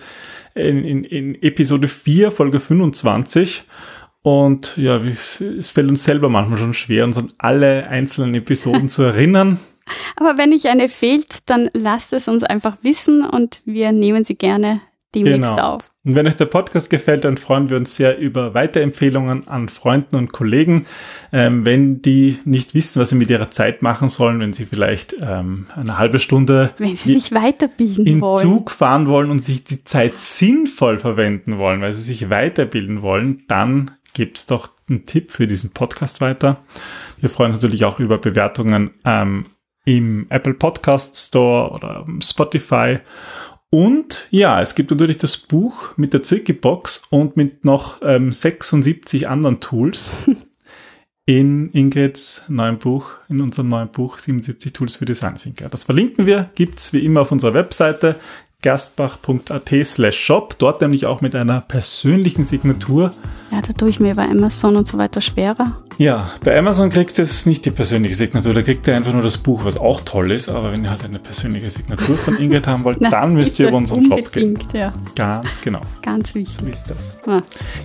in, 0.55 0.85
in, 0.85 1.05
in 1.05 1.43
Episode 1.43 1.89
4, 1.89 2.31
Folge 2.31 2.61
25. 2.61 3.65
Und 4.23 4.77
ja, 4.77 4.97
es 4.97 5.71
fällt 5.71 5.89
uns 5.89 6.05
selber 6.05 6.29
manchmal 6.31 6.59
schon 6.59 6.73
schwer, 6.73 7.05
uns 7.05 7.19
an 7.19 7.31
alle 7.37 7.89
einzelnen 7.89 8.35
Episoden 8.35 8.89
zu 8.89 9.03
erinnern. 9.03 9.59
Aber 10.17 10.39
wenn 10.39 10.53
euch 10.53 10.69
eine 10.69 10.89
fehlt, 10.89 11.49
dann 11.51 11.69
lasst 11.75 12.13
es 12.13 12.27
uns 12.27 12.43
einfach 12.43 12.79
wissen 12.83 13.23
und 13.23 13.61
wir 13.67 13.93
nehmen 13.93 14.25
sie 14.25 14.35
gerne 14.35 14.81
demnächst 15.15 15.51
genau. 15.51 15.75
auf. 15.75 15.91
Und 16.05 16.17
wenn 16.17 16.27
euch 16.27 16.37
der 16.37 16.47
Podcast 16.47 16.91
gefällt, 16.91 17.25
dann 17.25 17.39
freuen 17.39 17.71
wir 17.71 17.77
uns 17.77 17.97
sehr 17.97 18.19
über 18.19 18.53
Weiterempfehlungen 18.53 19.49
an 19.49 19.69
Freunden 19.69 20.17
und 20.17 20.33
Kollegen. 20.33 20.87
Ähm, 21.33 21.65
wenn 21.65 22.03
die 22.03 22.39
nicht 22.45 22.75
wissen, 22.75 23.01
was 23.01 23.09
sie 23.09 23.17
mit 23.17 23.31
ihrer 23.31 23.51
Zeit 23.51 23.81
machen 23.81 24.09
sollen, 24.09 24.41
wenn 24.41 24.53
sie 24.53 24.67
vielleicht 24.67 25.15
ähm, 25.21 25.67
eine 25.75 25.97
halbe 25.97 26.19
Stunde 26.19 26.73
wenn 26.79 26.95
sie 26.97 27.15
sich 27.19 27.33
weiterbilden 27.33 28.07
in 28.07 28.21
wollen. 28.21 28.43
Zug 28.43 28.71
fahren 28.71 29.07
wollen 29.07 29.31
und 29.31 29.41
sich 29.41 29.65
die 29.65 29.83
Zeit 29.85 30.19
sinnvoll 30.19 30.99
verwenden 30.99 31.59
wollen, 31.59 31.81
weil 31.81 31.95
sie 31.95 32.03
sich 32.03 32.29
weiterbilden 32.29 33.01
wollen, 33.01 33.45
dann 33.49 33.93
gibt's 34.13 34.47
doch 34.47 34.69
einen 34.89 35.07
Tipp 35.07 35.31
für 35.31 35.47
diesen 35.47 35.71
Podcast 35.71 36.21
weiter. 36.21 36.59
Wir 37.19 37.29
freuen 37.31 37.53
uns 37.53 37.63
natürlich 37.63 37.85
auch 37.85 38.01
über 38.01 38.19
Bewertungen 38.19 38.91
ähm, 39.05 39.45
im 39.85 40.27
Apple 40.31 40.55
Podcast 40.55 41.17
Store 41.17 41.71
oder 41.71 42.07
Spotify 42.23 42.99
und 43.75 44.29
ja, 44.31 44.61
es 44.63 44.77
gibt 44.77 44.93
natürlich 44.93 45.19
das 45.19 45.37
Buch 45.37 45.97
mit 45.97 46.13
der 46.13 46.23
Zirki-Box 46.23 47.09
und 47.11 47.37
mit 47.37 47.65
noch 47.65 48.01
ähm, 48.03 48.31
76 48.31 49.27
anderen 49.27 49.59
Tools 49.59 50.13
in 51.27 51.71
Ingrids 51.73 52.43
neuen 52.47 52.79
Buch, 52.79 53.11
in 53.29 53.41
unserem 53.41 53.71
neuen 53.71 53.91
Buch 53.91 54.21
77 54.21 54.73
Tools 54.73 54.95
für 54.95 55.07
Design 55.07 55.35
Thinker. 55.35 55.69
Das 55.71 55.83
verlinken 55.83 56.25
wir, 56.25 56.51
gibt's 56.55 56.93
wie 56.93 57.05
immer 57.05 57.23
auf 57.23 57.33
unserer 57.33 57.53
Webseite 57.55 58.15
gerstbach.at 58.65 59.71
slash 59.85 60.17
shop, 60.17 60.57
dort 60.59 60.81
nämlich 60.81 61.05
auch 61.05 61.21
mit 61.21 61.35
einer 61.35 61.61
persönlichen 61.61 62.45
Signatur. 62.45 63.11
Ja, 63.53 63.61
da 63.61 63.75
tue 63.75 63.91
ich 63.91 64.01
mir 64.01 64.15
bei 64.15 64.27
Amazon 64.27 64.77
und 64.77 64.89
so 64.89 64.97
weiter 64.97 65.21
schwerer. 65.21 65.77
Ja, 65.99 66.31
bei 66.43 66.59
Amazon 66.59 66.89
kriegt 66.89 67.19
es 67.19 67.45
nicht 67.45 67.67
die 67.67 67.71
persönliche 67.71 68.15
Signatur, 68.15 68.55
da 68.55 68.63
kriegt 68.63 68.87
ihr 68.89 68.97
einfach 68.97 69.13
nur 69.13 69.21
das 69.21 69.37
Buch, 69.37 69.67
was 69.67 69.79
auch 69.79 70.01
toll 70.01 70.33
ist, 70.33 70.49
aber 70.49 70.73
wenn 70.73 70.83
ihr 70.83 70.91
halt 70.91 71.05
eine 71.05 71.19
persönliche 71.19 71.69
Signatur 71.69 72.17
von 72.17 72.39
Ingrid 72.39 72.67
haben 72.67 72.85
wollt, 72.85 72.97
dann 73.03 73.35
müsst 73.35 73.61
ihr 73.61 73.69
über 73.69 73.77
unseren 73.77 74.07
Shop 74.07 74.33
gehen. 74.33 74.59
Ja. 74.73 74.95
Ganz 75.15 75.61
genau. 75.61 75.83
Ganz 76.01 76.35
wichtig. 76.35 76.57
So 76.59 76.67
ist 76.67 76.87
das. 76.89 77.19
Ja. 77.27 77.43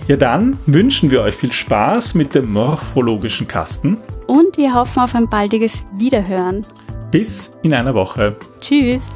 ja, 0.08 0.16
dann 0.16 0.56
wünschen 0.64 1.10
wir 1.10 1.20
euch 1.20 1.34
viel 1.34 1.52
Spaß 1.52 2.14
mit 2.14 2.34
dem 2.34 2.50
morphologischen 2.50 3.46
Kasten. 3.46 3.98
Und 4.26 4.56
wir 4.56 4.72
hoffen 4.72 5.00
auf 5.00 5.14
ein 5.14 5.28
baldiges 5.28 5.84
Wiederhören. 5.98 6.64
Bis 7.10 7.58
in 7.62 7.74
einer 7.74 7.92
Woche. 7.92 8.34
Tschüss. 8.60 9.12